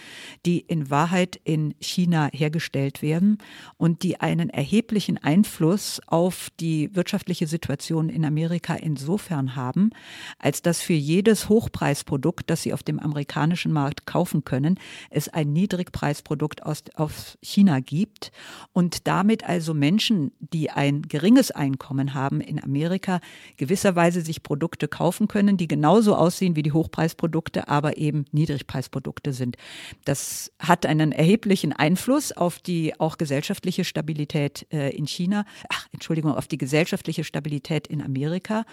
die 0.46 0.60
in 0.60 0.90
Wahrheit 0.94 1.40
in 1.42 1.74
China 1.80 2.28
hergestellt 2.32 3.02
werden 3.02 3.38
und 3.76 4.04
die 4.04 4.20
einen 4.20 4.48
erheblichen 4.48 5.18
Einfluss 5.18 6.00
auf 6.06 6.50
die 6.60 6.94
wirtschaftliche 6.94 7.48
Situation 7.48 8.08
in 8.08 8.24
Amerika 8.24 8.74
insofern 8.74 9.56
haben, 9.56 9.90
als 10.38 10.62
dass 10.62 10.80
für 10.80 10.92
jedes 10.92 11.48
Hochpreisprodukt, 11.48 12.48
das 12.48 12.62
sie 12.62 12.72
auf 12.72 12.84
dem 12.84 13.00
amerikanischen 13.00 13.72
Markt 13.72 14.06
kaufen 14.06 14.44
können, 14.44 14.78
es 15.10 15.28
ein 15.28 15.52
Niedrigpreisprodukt 15.52 16.64
aus, 16.64 16.84
aus 16.94 17.38
China 17.42 17.80
gibt 17.80 18.30
und 18.72 19.08
damit 19.08 19.42
also 19.48 19.74
Menschen, 19.74 20.30
die 20.38 20.70
ein 20.70 21.02
geringes 21.02 21.50
Einkommen 21.50 22.14
haben 22.14 22.40
in 22.40 22.62
Amerika, 22.62 23.20
gewisserweise 23.56 24.20
sich 24.20 24.44
Produkte 24.44 24.86
kaufen 24.86 25.26
können, 25.26 25.56
die 25.56 25.66
genauso 25.66 26.14
aussehen 26.14 26.54
wie 26.54 26.62
die 26.62 26.72
Hochpreisprodukte, 26.72 27.66
aber 27.66 27.96
eben 27.96 28.26
Niedrigpreisprodukte 28.30 29.32
sind. 29.32 29.56
Das 30.04 30.52
hat 30.60 30.73
einen 30.82 31.12
erheblichen 31.12 31.72
Einfluss 31.72 32.32
auf 32.32 32.58
die 32.58 32.98
auch 32.98 33.18
gesellschaftliche 33.18 33.84
Stabilität 33.84 34.66
äh, 34.72 34.90
in 34.90 35.06
China, 35.06 35.44
ach, 35.68 35.86
Entschuldigung, 35.92 36.34
auf 36.34 36.48
die 36.48 36.58
gesellschaftliche 36.58 37.24
Stabilität 37.24 37.86
in 37.86 38.02
Amerika. 38.02 38.64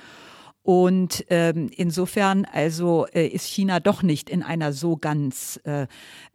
Und 0.63 1.25
ähm, 1.29 1.71
insofern 1.75 2.45
also 2.45 3.07
äh, 3.07 3.25
ist 3.25 3.45
China 3.47 3.79
doch 3.79 4.03
nicht 4.03 4.29
in 4.29 4.43
einer 4.43 4.73
so 4.73 4.95
ganz 4.95 5.59
äh, 5.63 5.87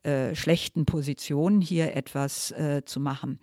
äh, 0.03 0.35
schlechten 0.35 0.85
Position, 0.85 1.61
hier 1.61 1.95
etwas 1.95 2.51
äh, 2.51 2.83
zu 2.85 2.99
machen. 2.99 3.39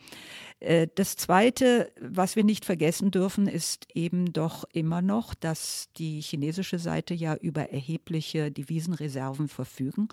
Äh, 0.64 0.88
das 0.96 1.18
Zweite, 1.18 1.92
was 2.00 2.36
wir 2.36 2.44
nicht 2.44 2.64
vergessen 2.64 3.12
dürfen, 3.12 3.48
ist 3.48 3.88
eben 3.94 4.32
doch 4.32 4.64
immer 4.72 5.02
noch, 5.02 5.34
dass 5.34 5.90
die 5.98 6.22
chinesische 6.22 6.80
Seite 6.80 7.14
ja 7.14 7.36
über 7.36 7.70
erhebliche 7.72 8.50
Devisenreserven 8.50 9.50
verfügen 9.50 10.08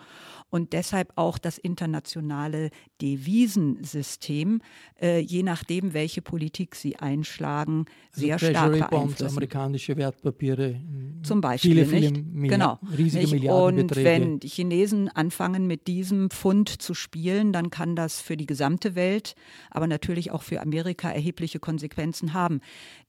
und 0.50 0.72
deshalb 0.72 1.12
auch 1.14 1.38
das 1.38 1.56
internationale 1.56 2.70
Devisensystem, 3.00 4.60
äh, 5.00 5.20
je 5.20 5.44
nachdem, 5.44 5.94
welche 5.94 6.20
Politik 6.20 6.74
sie 6.74 6.96
einschlagen, 6.96 7.86
also 8.12 8.20
sehr 8.26 8.38
stark 8.38 8.72
beeinflussen. 8.72 8.90
Bonds, 8.90 9.22
amerikanische 9.22 9.96
Wertpapiere, 9.96 10.80
zum 11.22 11.40
Beispiel, 11.40 11.84
viele, 11.84 11.86
viele 11.86 12.10
Milliarden, 12.10 12.48
genau, 12.48 12.78
riesige 12.96 13.22
nicht? 13.22 13.32
Milliardenbeträge. 13.34 14.00
Und 14.00 14.04
wenn 14.04 14.40
die 14.40 14.48
Chinesen 14.48 15.08
anfangen, 15.08 15.68
mit 15.68 15.86
diesem 15.86 16.28
Pfund 16.30 16.82
zu 16.82 16.94
spielen, 16.94 17.52
dann 17.52 17.70
kann 17.70 17.94
das 17.94 18.20
für 18.20 18.36
die 18.36 18.46
gesamte 18.46 18.96
Welt, 18.96 19.36
aber 19.70 19.86
natürlich 19.86 20.32
auch 20.32 20.39
auch 20.40 20.42
für 20.42 20.60
Amerika 20.60 21.10
erhebliche 21.10 21.60
Konsequenzen 21.60 22.32
haben. 22.32 22.60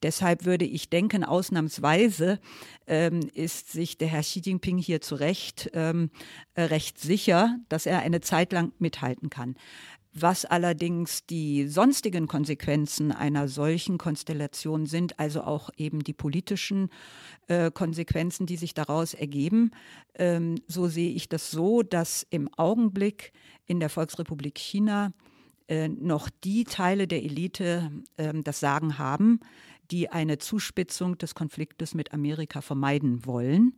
Deshalb 0.02 0.44
würde 0.44 0.66
ich 0.66 0.90
denken, 0.90 1.24
ausnahmsweise 1.24 2.38
ähm, 2.86 3.20
ist 3.34 3.72
sich 3.72 3.96
der 3.96 4.08
Herr 4.08 4.20
Xi 4.20 4.40
Jinping 4.40 4.78
hier 4.78 5.00
zu 5.00 5.14
Recht 5.14 5.70
ähm, 5.72 6.10
äh, 6.54 6.62
recht 6.62 7.00
sicher, 7.00 7.56
dass 7.68 7.86
er 7.86 8.00
eine 8.00 8.20
Zeit 8.20 8.52
lang 8.52 8.72
mithalten 8.78 9.30
kann. 9.30 9.56
Was 10.14 10.44
allerdings 10.44 11.24
die 11.24 11.66
sonstigen 11.66 12.26
Konsequenzen 12.26 13.12
einer 13.12 13.48
solchen 13.48 13.96
Konstellation 13.96 14.84
sind, 14.84 15.18
also 15.18 15.42
auch 15.42 15.70
eben 15.78 16.04
die 16.04 16.12
politischen 16.12 16.90
äh, 17.48 17.70
Konsequenzen, 17.70 18.44
die 18.44 18.56
sich 18.56 18.74
daraus 18.74 19.14
ergeben, 19.14 19.70
ähm, 20.16 20.56
so 20.68 20.86
sehe 20.86 21.12
ich 21.12 21.30
das 21.30 21.50
so, 21.50 21.82
dass 21.82 22.26
im 22.28 22.52
Augenblick 22.58 23.32
in 23.66 23.80
der 23.80 23.88
Volksrepublik 23.88 24.58
China 24.58 25.14
äh, 25.68 25.88
noch 25.88 26.28
die 26.44 26.64
Teile 26.64 27.06
der 27.06 27.22
Elite 27.22 27.90
äh, 28.16 28.32
das 28.42 28.60
Sagen 28.60 28.98
haben, 28.98 29.40
die 29.90 30.10
eine 30.10 30.38
Zuspitzung 30.38 31.18
des 31.18 31.34
Konfliktes 31.34 31.94
mit 31.94 32.12
Amerika 32.12 32.60
vermeiden 32.60 33.26
wollen 33.26 33.76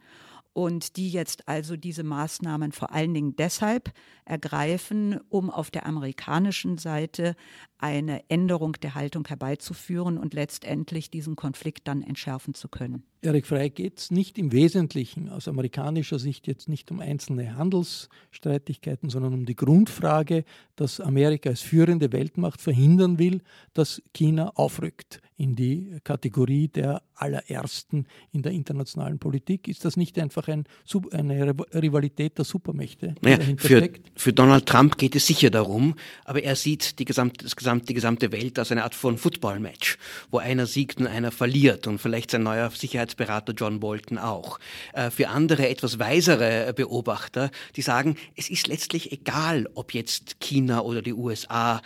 und 0.55 0.97
die 0.97 1.11
jetzt 1.11 1.49
also 1.49 1.77
diese 1.77 2.05
Maßnahmen 2.05 2.73
vor 2.73 2.93
allen 2.93 3.13
Dingen 3.13 3.37
deshalb 3.37 3.93
ergreifen, 4.25 5.21
um 5.29 5.51
auf 5.51 5.71
der 5.71 5.85
amerikanischen 5.85 6.79
Seite 6.79 7.35
eine 7.79 8.23
Änderung 8.29 8.73
der 8.75 8.95
Haltung 8.95 9.27
herbeizuführen 9.27 10.19
und 10.19 10.35
letztendlich 10.35 11.11
diesen 11.11 11.37
Konflikt 11.37 11.87
dann 11.89 12.03
entschärfen 12.03 12.55
zu 12.55 12.69
können. 12.69 13.05
Erik 13.25 13.47
Frey 13.47 13.71
geht 13.71 13.99
es 13.99 14.11
nicht 14.11 14.37
im 14.37 14.53
Wesentlichen 14.53 15.31
aus 15.31 15.49
amerikanischer 15.49 16.19
Sicht 16.19 16.47
jetzt 16.47 16.69
nicht 16.69 16.91
um 16.91 17.01
einzelne 17.01 17.57
Handelsstreitigkeiten, 17.57 19.09
sondern 19.09 19.33
um 19.33 19.47
die 19.47 19.57
Grundfrage, 19.57 20.45
dass 20.77 21.01
Amerika 21.01 21.49
als 21.49 21.63
führende 21.63 22.13
Weltmacht 22.13 22.61
verhindern 22.61 23.19
will, 23.19 23.41
dass 23.73 24.03
China 24.13 24.53
aufrückt 24.57 25.23
in 25.37 25.57
die 25.57 25.99
Kategorie 26.05 26.69
der 26.69 27.03
allerersten 27.15 28.07
in 28.31 28.43
der 28.43 28.53
internationalen 28.53 29.19
Politik. 29.19 29.69
Ist 29.69 29.85
das 29.85 29.97
nicht 29.97 30.19
einfach 30.19 30.47
ein, 30.49 30.65
eine 31.13 31.55
Rivalität 31.75 32.39
der 32.39 32.45
Supermächte? 32.45 33.15
Naja, 33.23 33.39
für, 33.57 33.89
für, 34.15 34.33
Donald 34.33 34.67
Trump 34.67 34.99
geht 34.99 35.17
es 35.17 35.27
sicher 35.27 35.51
darum, 35.51 35.95
aber 36.25 36.43
er 36.43 36.57
sieht 36.57 36.99
die 36.99 37.05
gesamte, 37.05 37.45
das 37.45 37.57
gesamte, 37.57 37.64
die 37.65 37.95
gesamte 37.95 38.33
Welt 38.33 38.59
als 38.59 38.73
eine 38.73 38.85
Art 38.85 38.95
von 38.95 39.19
Football-Match, 39.19 39.99
wo 40.31 40.39
einer 40.39 40.67
siegt 40.67 41.01
und 41.01 41.07
einer 41.07 41.31
verliert 41.31 41.87
und 41.87 41.99
vielleicht 41.99 42.31
sein 42.31 42.43
neuer 42.43 42.71
Sicherheitsberater 42.71 43.53
John 43.53 43.81
Bolton 43.81 44.19
auch. 44.19 44.59
Äh, 44.93 45.11
für 45.11 45.29
andere 45.29 45.69
etwas 45.69 45.99
weisere 45.99 46.73
Beobachter, 46.75 47.51
die 47.77 47.83
sagen, 47.83 48.17
es 48.37 48.51
ist 48.51 48.67
letztlich 48.67 49.13
egal, 49.13 49.69
ob 49.75 49.95
jetzt 49.95 50.41
China 50.41 50.81
oder 50.81 51.03
die 51.03 51.15
USA 51.15 51.81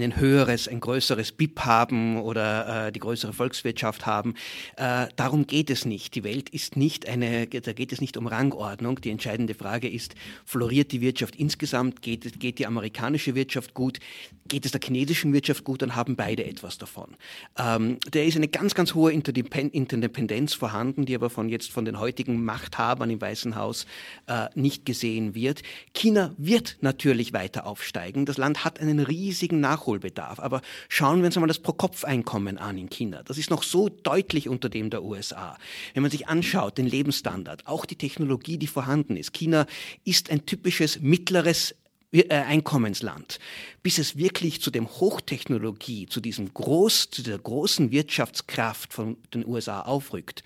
ein 0.00 0.16
höheres, 0.16 0.68
ein 0.68 0.80
größeres 0.80 1.32
BIP 1.32 1.60
haben 1.60 2.20
oder 2.20 2.86
äh, 2.86 2.92
die 2.92 3.00
größere 3.00 3.32
Volkswirtschaft 3.32 4.06
haben. 4.06 4.34
Äh, 4.76 5.08
darum 5.16 5.46
geht 5.46 5.68
es 5.68 5.84
nicht. 5.84 6.14
Die 6.14 6.24
Welt 6.24 6.48
ist 6.48 6.76
nicht 6.76 7.06
eine, 7.08 7.46
da 7.46 7.72
geht 7.72 7.92
es 7.92 8.00
nicht 8.00 8.16
um 8.16 8.26
Rangordnung. 8.26 9.00
Die 9.00 9.10
entscheidende 9.10 9.54
Frage 9.54 9.88
ist, 9.88 10.14
floriert 10.46 10.92
die 10.92 11.00
Wirtschaft 11.02 11.36
insgesamt? 11.36 12.00
Geht, 12.00 12.40
geht 12.40 12.58
die 12.58 12.66
amerikanische 12.66 13.34
Wirtschaft 13.34 13.74
gut? 13.74 13.98
Geht 14.48 14.64
es 14.64 14.72
der 14.72 14.80
chinesischen 14.82 15.32
Wirtschaft 15.32 15.64
gut? 15.64 15.82
Dann 15.82 15.94
haben 15.94 16.16
beide 16.16 16.44
etwas 16.44 16.78
davon. 16.78 17.16
Ähm, 17.58 17.98
da 18.10 18.20
ist 18.20 18.36
eine 18.36 18.48
ganz, 18.48 18.74
ganz 18.74 18.94
hohe 18.94 19.12
Interdependenz 19.12 20.54
vorhanden, 20.54 21.04
die 21.04 21.14
aber 21.14 21.28
von 21.28 21.48
jetzt 21.48 21.70
von 21.70 21.84
den 21.84 21.98
heutigen 21.98 22.44
Machthabern 22.44 23.10
im 23.10 23.20
Weißen 23.20 23.56
Haus 23.56 23.86
äh, 24.26 24.46
nicht 24.54 24.86
gesehen 24.86 25.34
wird. 25.34 25.62
China 25.94 26.34
wird 26.38 26.78
natürlich 26.80 27.32
weiter 27.32 27.66
aufsteigen. 27.66 28.24
Das 28.24 28.38
Land 28.38 28.64
hat 28.64 28.80
einen 28.80 29.00
riesigen 29.00 29.60
Nachholbedarf. 29.82 30.40
Aber 30.40 30.62
schauen 30.88 31.18
wir 31.18 31.26
uns 31.26 31.36
einmal 31.36 31.48
das 31.48 31.58
Pro-Kopf-Einkommen 31.58 32.58
an 32.58 32.78
in 32.78 32.88
China. 32.88 33.22
Das 33.24 33.38
ist 33.38 33.50
noch 33.50 33.62
so 33.62 33.88
deutlich 33.88 34.48
unter 34.48 34.68
dem 34.68 34.90
der 34.90 35.02
USA. 35.02 35.58
Wenn 35.94 36.02
man 36.02 36.10
sich 36.10 36.28
anschaut, 36.28 36.78
den 36.78 36.86
Lebensstandard, 36.86 37.66
auch 37.66 37.84
die 37.84 37.96
Technologie, 37.96 38.58
die 38.58 38.66
vorhanden 38.66 39.16
ist. 39.16 39.32
China 39.32 39.66
ist 40.04 40.30
ein 40.30 40.46
typisches 40.46 41.00
mittleres 41.00 41.74
Einkommensland, 42.12 43.38
bis 43.82 43.98
es 43.98 44.16
wirklich 44.18 44.60
zu 44.60 44.70
dem 44.70 44.86
Hochtechnologie, 44.86 46.06
zu 46.06 46.20
diesem 46.20 46.52
groß, 46.52 47.10
zu 47.10 47.22
dieser 47.22 47.38
großen 47.38 47.90
Wirtschaftskraft 47.90 48.92
von 48.92 49.16
den 49.32 49.46
USA 49.46 49.80
aufrückt, 49.80 50.44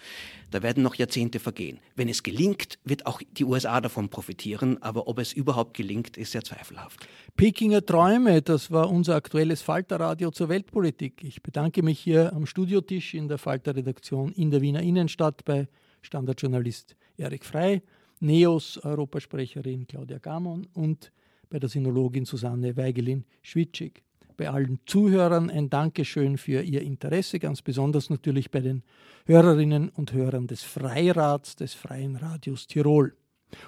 da 0.52 0.62
werden 0.62 0.84
noch 0.84 0.94
Jahrzehnte 0.94 1.40
vergehen. 1.40 1.80
Wenn 1.96 2.08
es 2.08 2.22
gelingt, 2.22 2.78
wird 2.84 3.06
auch 3.06 3.20
die 3.32 3.44
USA 3.44 3.80
davon 3.80 4.08
profitieren, 4.08 4.80
aber 4.80 5.08
ob 5.08 5.18
es 5.18 5.32
überhaupt 5.32 5.76
gelingt, 5.76 6.16
ist 6.16 6.32
sehr 6.32 6.44
zweifelhaft. 6.44 7.06
Pekinger 7.36 7.84
Träume, 7.84 8.42
das 8.42 8.70
war 8.70 8.88
unser 8.88 9.16
aktuelles 9.16 9.62
Falterradio 9.62 10.30
zur 10.30 10.48
Weltpolitik. 10.48 11.24
Ich 11.24 11.42
bedanke 11.42 11.82
mich 11.82 11.98
hier 11.98 12.32
am 12.32 12.46
Studiotisch 12.46 13.14
in 13.14 13.26
der 13.26 13.38
Falter-Redaktion 13.38 14.32
in 14.32 14.52
der 14.52 14.60
Wiener 14.60 14.82
Innenstadt 14.82 15.44
bei 15.44 15.66
Standardjournalist 16.02 16.94
Erik 17.16 17.44
Frey, 17.44 17.82
NEOS 18.20 18.78
Europasprecherin 18.78 19.88
Claudia 19.88 20.18
Gamon 20.18 20.68
und 20.74 21.10
bei 21.48 21.58
der 21.58 21.68
Sinologin 21.68 22.24
Susanne 22.24 22.76
Weigelin-Schwitschig. 22.76 24.02
Bei 24.36 24.50
allen 24.50 24.80
Zuhörern 24.84 25.48
ein 25.48 25.70
Dankeschön 25.70 26.36
für 26.36 26.62
Ihr 26.62 26.82
Interesse, 26.82 27.38
ganz 27.38 27.62
besonders 27.62 28.10
natürlich 28.10 28.50
bei 28.50 28.60
den 28.60 28.82
Hörerinnen 29.24 29.88
und 29.88 30.12
Hörern 30.12 30.46
des 30.46 30.62
Freirats 30.62 31.56
des 31.56 31.72
Freien 31.74 32.16
Radios 32.16 32.66
Tirol. 32.66 33.16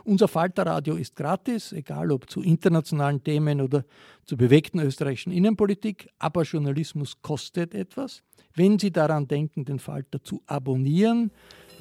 Unser 0.04 0.28
Falterradio 0.28 0.96
ist 0.96 1.16
gratis, 1.16 1.72
egal 1.72 2.10
ob 2.10 2.28
zu 2.28 2.42
internationalen 2.42 3.22
Themen 3.22 3.60
oder 3.60 3.84
zur 4.24 4.38
bewegten 4.38 4.80
österreichischen 4.80 5.32
Innenpolitik, 5.32 6.08
aber 6.18 6.42
Journalismus 6.42 7.22
kostet 7.22 7.74
etwas. 7.74 8.22
Wenn 8.54 8.78
Sie 8.78 8.90
daran 8.90 9.28
denken, 9.28 9.64
den 9.64 9.78
Falter 9.78 10.22
zu 10.22 10.42
abonnieren, 10.46 11.30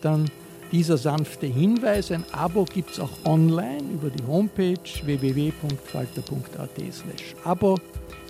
dann 0.02 0.30
dieser 0.72 0.98
sanfte 0.98 1.48
Hinweis, 1.48 2.12
ein 2.12 2.24
Abo 2.32 2.66
gibt 2.66 2.92
es 2.92 3.00
auch 3.00 3.10
online 3.26 3.84
über 3.94 4.10
die 4.10 4.26
Homepage 4.26 4.78
www.falter.at/abo. 5.04 7.78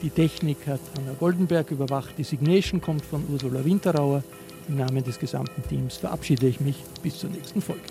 Die 0.01 0.09
Technik 0.11 0.67
hat 0.67 0.79
Anna 0.97 1.13
Goldenberg 1.19 1.71
überwacht, 1.71 2.13
die 2.17 2.23
Signation 2.23 2.79
kommt 2.79 3.03
von 3.03 3.23
Ursula 3.31 3.65
Winterauer. 3.65 4.23
Im 4.67 4.75
Namen 4.75 5.03
des 5.03 5.17
gesamten 5.17 5.67
Teams 5.67 5.97
verabschiede 5.97 6.47
ich 6.47 6.59
mich 6.59 6.75
bis 7.01 7.17
zur 7.17 7.31
nächsten 7.31 7.59
Folge. 7.61 7.81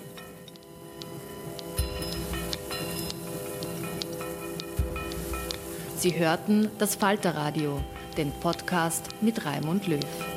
Sie 5.97 6.17
hörten 6.17 6.69
das 6.77 6.95
Falterradio, 6.95 7.81
den 8.17 8.31
Podcast 8.39 9.09
mit 9.19 9.45
Raimund 9.45 9.87
Löw. 9.87 10.36